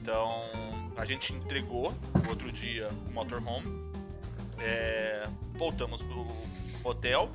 [0.01, 0.29] Então
[0.97, 1.93] a gente entregou
[2.27, 3.67] outro dia o motorhome,
[4.59, 6.27] é, voltamos pro
[6.83, 7.31] hotel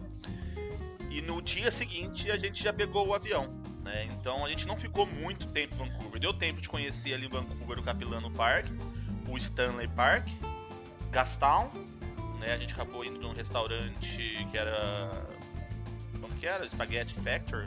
[1.17, 3.49] e no dia seguinte a gente já pegou o avião.
[3.83, 4.07] Né?
[4.13, 6.21] Então a gente não ficou muito tempo em Vancouver.
[6.21, 8.67] Deu tempo de conhecer ali em Vancouver o Capilano Park,
[9.27, 10.29] o Stanley Park,
[11.11, 11.71] Gastown.
[12.39, 12.53] Né?
[12.53, 15.11] A gente acabou indo num restaurante que era.
[16.21, 16.69] Como que era?
[16.69, 17.67] Spaghetti Factory.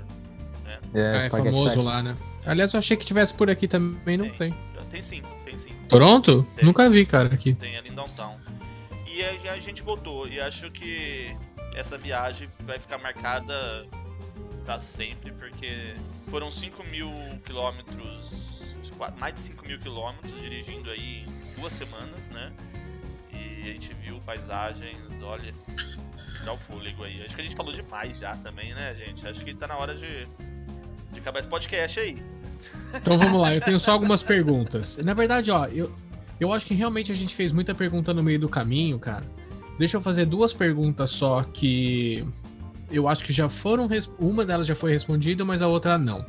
[0.64, 0.80] Né?
[0.94, 1.86] É, ah, é famoso Factory.
[1.88, 2.18] lá, né?
[2.46, 4.52] Aliás, eu achei que tivesse por aqui também, não tem.
[4.52, 5.70] Tem, tem sim, tem sim.
[5.88, 6.44] Toronto?
[6.56, 6.66] Tem.
[6.66, 7.56] Nunca vi, cara, aqui.
[7.56, 8.36] Tem ali em Downtown.
[9.08, 10.28] E a, a gente voltou.
[10.28, 11.36] E acho que
[11.80, 13.86] essa viagem vai ficar marcada
[14.66, 15.96] para sempre, porque
[16.28, 17.10] foram 5 mil
[17.46, 18.32] quilômetros,
[19.18, 22.52] mais de 5 mil quilômetros dirigindo aí em duas semanas, né?
[23.34, 25.54] E a gente viu paisagens, olha,
[26.44, 27.24] dá o fôlego aí.
[27.24, 29.26] Acho que a gente falou demais já também, né, gente?
[29.28, 30.28] Acho que tá na hora de,
[31.12, 32.22] de acabar esse podcast aí.
[32.94, 34.98] Então vamos lá, eu tenho só algumas perguntas.
[34.98, 35.94] Na verdade, ó, eu,
[36.40, 39.24] eu acho que realmente a gente fez muita pergunta no meio do caminho, cara.
[39.80, 42.28] Deixa eu fazer duas perguntas só que
[42.92, 43.90] eu acho que já foram.
[44.20, 46.26] Uma delas já foi respondida, mas a outra não.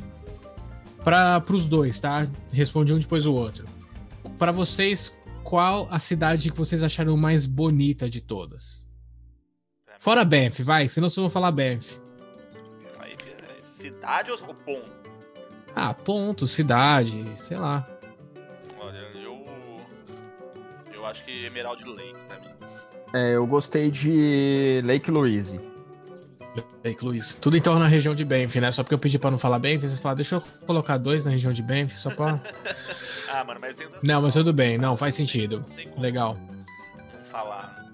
[1.02, 2.28] Para os dois, tá?
[2.52, 3.66] Respondi um depois o outro.
[4.38, 8.86] Para vocês, qual a cidade que vocês acharam mais bonita de todas?
[9.98, 12.00] Fora Banff, vai, senão vocês vão falar Banff.
[13.66, 14.90] Cidade ou ponto?
[15.74, 17.88] Ah, ponto, cidade, sei lá.
[18.78, 19.44] Olha, eu.
[20.94, 22.50] Eu acho que Emerald Lake pra mim.
[23.12, 25.60] É, eu gostei de Lake Louise.
[26.84, 27.36] Lake Louise.
[27.36, 28.72] Tudo então na região de Banff, né?
[28.72, 31.30] Só porque eu pedi pra não falar Banff, vocês falaram, deixa eu colocar dois na
[31.30, 32.40] região de Banff, só pra.
[33.32, 33.76] ah, mano, mas.
[34.02, 35.64] Não, mas tudo bem, não, faz sentido.
[35.98, 36.36] Legal.
[36.36, 37.90] Não falar.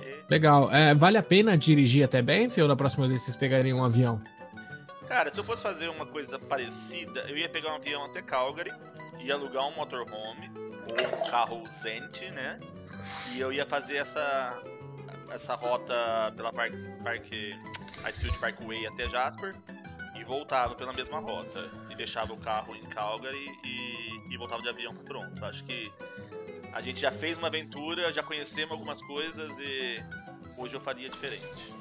[0.00, 0.30] E...
[0.30, 0.72] Legal.
[0.72, 4.20] É, vale a pena dirigir até Banff ou na próxima vez vocês pegariam um avião?
[5.08, 8.72] Cara, se eu fosse fazer uma coisa parecida, eu ia pegar um avião até Calgary,
[9.20, 12.58] ia alugar um motorhome ou um carro Zent, né?
[13.34, 14.60] E eu ia fazer essa
[15.30, 17.54] essa rota pela Parque, parque
[18.04, 19.54] Icefield Parkway até Jasper
[20.18, 21.68] e voltava pela mesma rota.
[21.90, 25.44] E deixava o carro em Calgary e, e voltava de avião para Toronto.
[25.44, 25.90] Acho que
[26.72, 30.02] a gente já fez uma aventura, já conhecemos algumas coisas e
[30.56, 31.74] hoje eu faria diferente.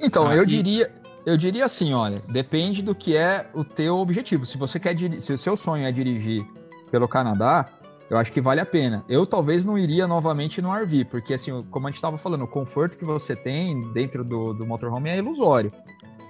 [0.00, 0.92] Então, ah, eu diria,
[1.26, 4.46] eu diria assim, olha, depende do que é o teu objetivo.
[4.46, 6.46] Se você quer se o seu sonho é dirigir
[6.90, 7.68] pelo Canadá,
[8.10, 9.04] eu acho que vale a pena.
[9.08, 12.48] Eu talvez não iria novamente no RV, porque assim, como a gente estava falando, o
[12.48, 15.70] conforto que você tem dentro do, do motorhome é ilusório.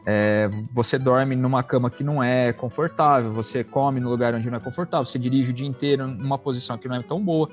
[0.05, 4.57] É, você dorme numa cama que não é confortável, você come no lugar onde não
[4.57, 7.49] é confortável, você dirige o dia inteiro numa posição que não é tão boa.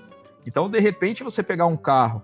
[0.47, 2.23] Então, de repente, você pegar um carro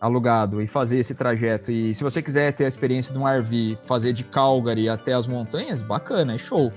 [0.00, 3.78] alugado e fazer esse trajeto, e se você quiser ter a experiência de um RV,
[3.84, 6.70] fazer de Calgary até as montanhas, bacana, é show,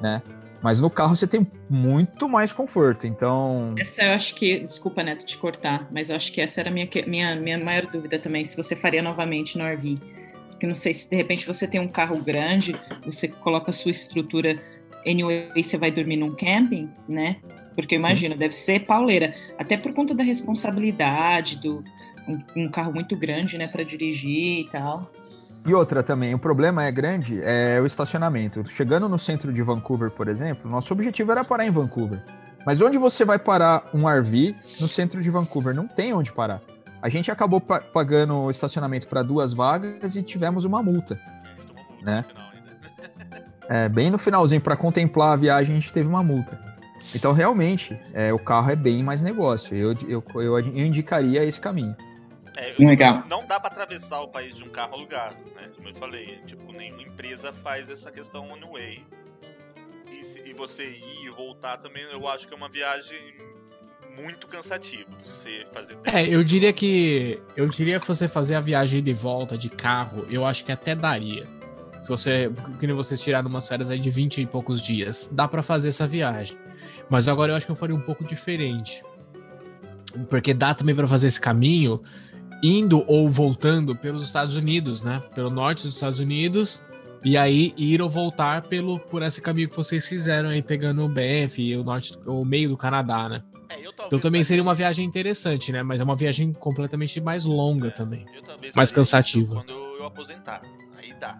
[0.00, 0.22] né?
[0.62, 3.74] Mas no carro você tem muito mais conforto, então.
[3.78, 4.60] Essa eu acho que.
[4.60, 7.86] Desculpa, Neto, te cortar, mas eu acho que essa era a minha, minha, minha maior
[7.86, 9.98] dúvida também, se você faria novamente no RV.
[10.50, 13.90] Porque não sei se de repente você tem um carro grande, você coloca a sua
[13.90, 14.56] estrutura.
[15.06, 17.36] Anyway, você vai dormir num camping, né?
[17.74, 19.34] Porque imagina, deve ser pauleira.
[19.58, 21.84] Até por conta da responsabilidade, do
[22.26, 25.10] um, um carro muito grande, né, para dirigir e tal.
[25.66, 28.64] E outra também, o problema é grande, é o estacionamento.
[28.70, 32.22] Chegando no centro de Vancouver, por exemplo, nosso objetivo era parar em Vancouver.
[32.64, 35.74] Mas onde você vai parar um RV no centro de Vancouver?
[35.74, 36.60] Não tem onde parar.
[37.02, 41.20] A gente acabou pa pagando o estacionamento para duas vagas e tivemos uma multa.
[42.00, 42.24] Né?
[43.68, 46.60] É, bem no finalzinho, para contemplar a viagem, a gente teve uma multa.
[47.12, 49.76] Então, realmente, é, o carro é bem mais negócio.
[49.76, 51.96] Eu, eu, eu indicaria esse caminho.
[52.56, 53.22] É, Legal.
[53.28, 55.70] Não dá pra atravessar o país de um carro alugado, né?
[55.76, 59.04] Como eu falei, tipo, nenhuma empresa faz essa questão one way.
[60.10, 63.34] E, se, e você ir e voltar também, eu acho que é uma viagem
[64.18, 65.10] muito cansativa.
[65.22, 65.98] Você fazer.
[66.04, 67.38] É, eu diria que.
[67.54, 70.94] Eu diria que você fazer a viagem de volta de carro, eu acho que até
[70.94, 71.46] daria.
[72.00, 72.50] Se você.
[72.78, 75.28] Que nem vocês tiraram umas férias aí de 20 e poucos dias.
[75.32, 76.56] Dá para fazer essa viagem.
[77.10, 79.04] Mas agora eu acho que eu faria um pouco diferente.
[80.30, 82.02] Porque dá também para fazer esse caminho
[82.62, 85.22] indo ou voltando pelos Estados Unidos, né?
[85.34, 86.84] Pelo norte dos Estados Unidos.
[87.24, 91.08] E aí ir ou voltar pelo por esse caminho que vocês fizeram aí, pegando o
[91.08, 93.42] BF e o norte, o meio do Canadá, né?
[93.68, 95.82] É, eu Então também seria uma viagem interessante, né?
[95.82, 98.24] Mas é uma viagem completamente mais longa É, também.
[98.76, 99.54] mais cansativa.
[99.56, 100.62] Quando eu aposentar.
[100.96, 101.38] Aí dá.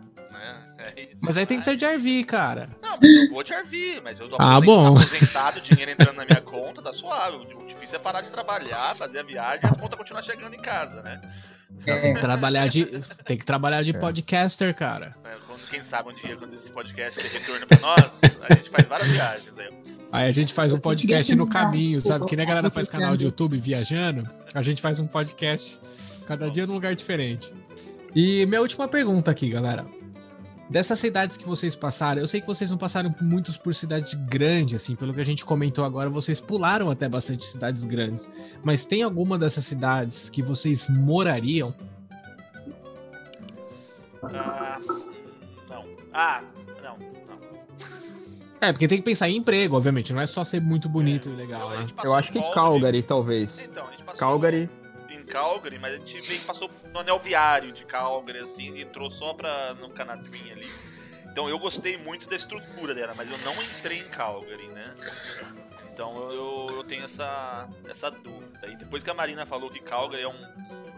[0.52, 0.92] Né?
[0.96, 2.68] Aí, Mas aí tem que ser de RV, cara.
[2.82, 4.96] Não, mas eu vou te RV, mas eu tô Ah, bom.
[4.96, 7.36] aposentado, dinheiro entrando na minha conta, tá suave.
[7.54, 10.60] O difícil é parar de trabalhar, fazer a viagem e as contas continuar chegando em
[10.60, 11.20] casa, né?
[11.84, 12.84] Tem que trabalhar de,
[13.24, 13.98] tem que trabalhar de É.
[13.98, 15.14] podcaster, cara.
[15.24, 15.36] É,
[15.70, 19.08] Quem sabe um dia, quando esse podcast ter retorno pra nós, a gente faz várias
[19.10, 19.70] viagens aí.
[20.12, 22.24] Aí a gente faz um podcast no caminho, sabe?
[22.26, 25.80] Que nem a galera faz canal de YouTube viajando, a gente faz um podcast
[26.26, 27.52] cada dia num lugar diferente.
[28.14, 29.84] E minha última pergunta aqui, galera.
[30.68, 34.82] Dessas cidades que vocês passaram, eu sei que vocês não passaram muitos por cidades grandes,
[34.82, 38.28] assim, pelo que a gente comentou agora, vocês pularam até bastante cidades grandes.
[38.64, 41.72] Mas tem alguma dessas cidades que vocês morariam?
[44.24, 44.80] Ah,
[45.68, 45.84] não.
[46.12, 46.42] Ah,
[46.82, 47.38] não, não.
[48.60, 51.32] É, porque tem que pensar em emprego, obviamente, não é só ser muito bonito e
[51.32, 51.86] legal, A né?
[52.02, 53.60] Eu acho que Calgary, talvez.
[53.60, 54.68] Então, a gente passou Calgary.
[55.26, 59.10] Calgary, mas a gente meio que passou no anel viário de Calgary, assim, e entrou
[59.10, 60.66] só pra, no Canadinha ali.
[61.30, 64.94] Então eu gostei muito da estrutura dela, mas eu não entrei em Calgary, né?
[65.92, 68.66] Então eu, eu, eu tenho essa, essa dúvida.
[68.66, 70.46] E depois que a Marina falou que Calgary é um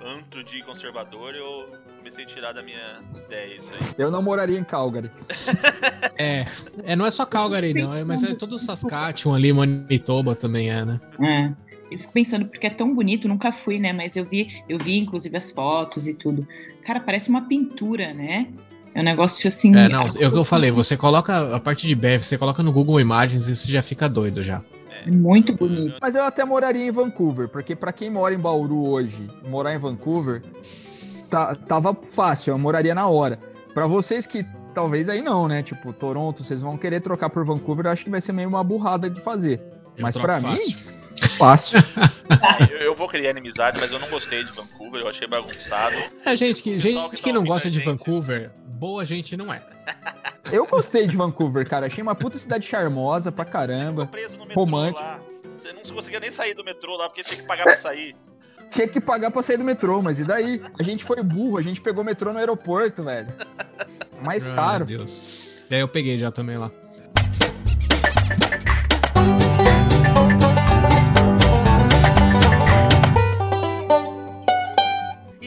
[0.05, 1.69] antro de conservador, eu
[1.99, 3.81] comecei a tirar da minha ideia isso aí.
[3.99, 5.11] Eu não moraria em Calgary.
[6.21, 6.45] É,
[6.83, 10.85] é, não é só Calgary, não, é, mas é todo Saskatchewan ali, Manitoba também é,
[10.85, 11.01] né?
[11.21, 11.68] É.
[11.91, 13.93] Eu fico pensando, porque é tão bonito, nunca fui, né?
[13.93, 16.47] Mas eu vi, eu vi inclusive as fotos e tudo.
[16.85, 18.49] Cara, parece uma pintura, né?
[18.95, 19.75] É um negócio assim.
[19.77, 22.63] É, não, é o que eu falei, você coloca a parte de BF, você coloca
[22.63, 24.63] no Google Imagens e você já fica doido já.
[25.07, 25.97] Muito bonito.
[26.01, 29.79] Mas eu até moraria em Vancouver, porque pra quem mora em Bauru hoje, morar em
[29.79, 30.43] Vancouver,
[31.31, 33.39] tá, tava fácil, eu moraria na hora.
[33.73, 35.63] Pra vocês que talvez aí não, né?
[35.63, 38.65] Tipo, Toronto, vocês vão querer trocar por Vancouver, eu acho que vai ser meio uma
[38.65, 39.61] burrada de fazer.
[39.97, 40.49] Eu Mas fácil.
[40.49, 41.79] mim, fácil.
[42.71, 45.97] Eu, eu vou criar inimizade, mas eu não gostei de Vancouver, eu achei bagunçado.
[46.25, 47.87] É, gente que, gente que que não gosta de gente.
[47.87, 49.63] Vancouver, boa gente não é.
[50.53, 51.87] Eu gostei de Vancouver, cara.
[51.87, 54.07] Achei uma puta cidade charmosa pra caramba.
[54.07, 55.03] preso no metrô Romântico.
[55.03, 55.21] lá.
[55.57, 58.15] Você não conseguia nem sair do metrô lá, porque tinha que pagar pra sair.
[58.71, 60.63] Tinha que pagar pra sair do metrô, mas e daí?
[60.79, 63.29] A gente foi burro, a gente pegou metrô no aeroporto, velho.
[64.23, 64.87] Mais Ai, caro.
[64.87, 65.27] Meu Deus.
[65.71, 66.71] E aí eu peguei já também lá.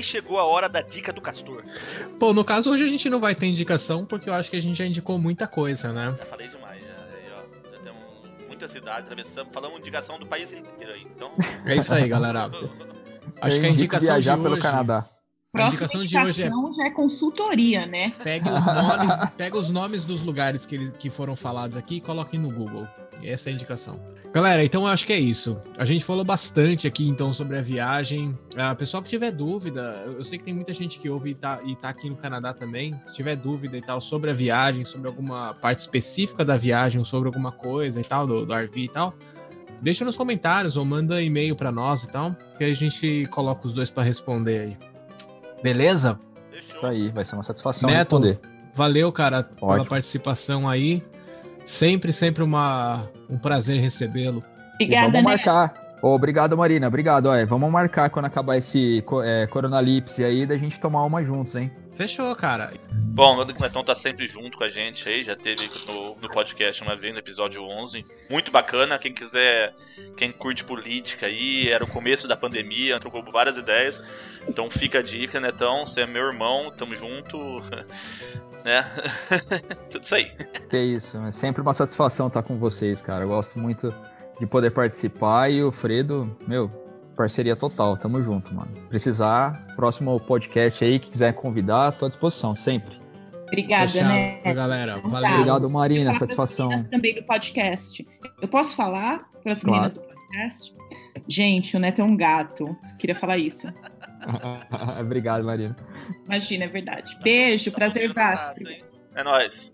[0.01, 1.63] E chegou a hora da dica do Castor.
[2.19, 4.61] Bom, no caso, hoje a gente não vai ter indicação, porque eu acho que a
[4.61, 6.15] gente já indicou muita coisa, né?
[6.17, 6.87] Já falei demais, já.
[7.37, 11.03] Ó, já temos muita cidade, atravessamos, falamos indicação do país inteiro aí.
[11.15, 11.31] Então.
[11.67, 12.49] É isso aí, galera.
[13.39, 14.61] Acho Eu que a indicação de viajar pelo hoje.
[14.63, 15.05] Canadá.
[15.53, 18.11] A indicação de hoje é indicação já é consultoria, né?
[18.23, 22.01] pegue os nomes, pega os nomes dos lugares que, ele- que foram falados aqui e
[22.01, 22.87] coloquem no Google.
[23.23, 23.99] Essa é a indicação.
[24.33, 25.61] Galera, então eu acho que é isso.
[25.77, 28.37] A gente falou bastante aqui então sobre a viagem.
[28.55, 31.59] Ah, pessoal que tiver dúvida, eu sei que tem muita gente que ouve e tá,
[31.65, 32.95] e tá aqui no Canadá também.
[33.05, 37.27] Se tiver dúvida e tal sobre a viagem, sobre alguma parte específica da viagem, sobre
[37.27, 39.13] alguma coisa e tal, do, do RV e tal,
[39.81, 43.73] deixa nos comentários ou manda e-mail pra nós e tal, que a gente coloca os
[43.73, 44.77] dois pra responder aí.
[45.61, 46.17] Beleza?
[46.53, 48.39] Isso aí, vai ser uma satisfação Neto, responder.
[48.73, 49.89] Valeu, cara, pela Ótimo.
[49.89, 51.03] participação aí.
[51.65, 54.43] Sempre, sempre uma, um prazer recebê-lo.
[54.79, 55.21] E Obrigada, vamos né?
[55.21, 55.80] marcar.
[56.01, 56.87] Obrigado, Marina.
[56.87, 57.27] Obrigado.
[57.27, 61.71] Ó, vamos marcar quando acabar esse é, coronalipse aí da gente tomar uma juntos, hein?
[61.93, 62.73] Fechou, cara.
[62.91, 66.81] Bom, o Cletão tá sempre junto com a gente aí, já teve no, no, podcast
[66.81, 68.05] uma vez, no episódio 11.
[68.29, 69.75] Muito bacana, quem quiser,
[70.17, 74.01] quem curte política aí, era o começo da pandemia, trocou várias ideias.
[74.47, 77.37] Então fica a dica, Netão, você é meu irmão, tamo junto.
[78.63, 78.85] né?
[79.89, 80.31] Tudo isso aí.
[80.69, 83.25] Que isso, é sempre uma satisfação estar com vocês, cara.
[83.25, 83.93] Eu gosto muito
[84.41, 86.67] de poder participar e o Fredo, meu,
[87.15, 87.95] parceria total.
[87.95, 88.71] Tamo junto, mano.
[88.89, 92.99] Precisar, próximo podcast aí, que quiser convidar, tô à disposição, sempre.
[93.43, 94.41] Obrigada, Fechado, né?
[94.51, 94.95] galera.
[94.97, 95.29] Então Valeu.
[95.29, 95.35] tá.
[95.35, 96.15] Obrigado, Marina.
[96.15, 96.69] Satisfação.
[96.89, 98.03] também do podcast.
[98.41, 100.09] Eu posso falar para as meninas claro.
[100.09, 100.73] do podcast?
[101.27, 102.75] Gente, o Neto é um gato.
[102.97, 103.67] Queria falar isso.
[104.99, 105.75] Obrigado, Marina.
[106.25, 107.15] Imagina, é verdade.
[107.21, 108.59] Beijo, prazer vasto.
[109.13, 109.71] É nóis.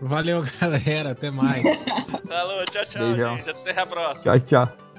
[0.00, 1.12] Valeu, galera.
[1.12, 1.62] Até mais.
[2.28, 3.36] Falou, tchau, tchau, Beijão.
[3.36, 3.50] gente.
[3.50, 4.38] Até a próxima.
[4.38, 4.91] Tchau, tchau.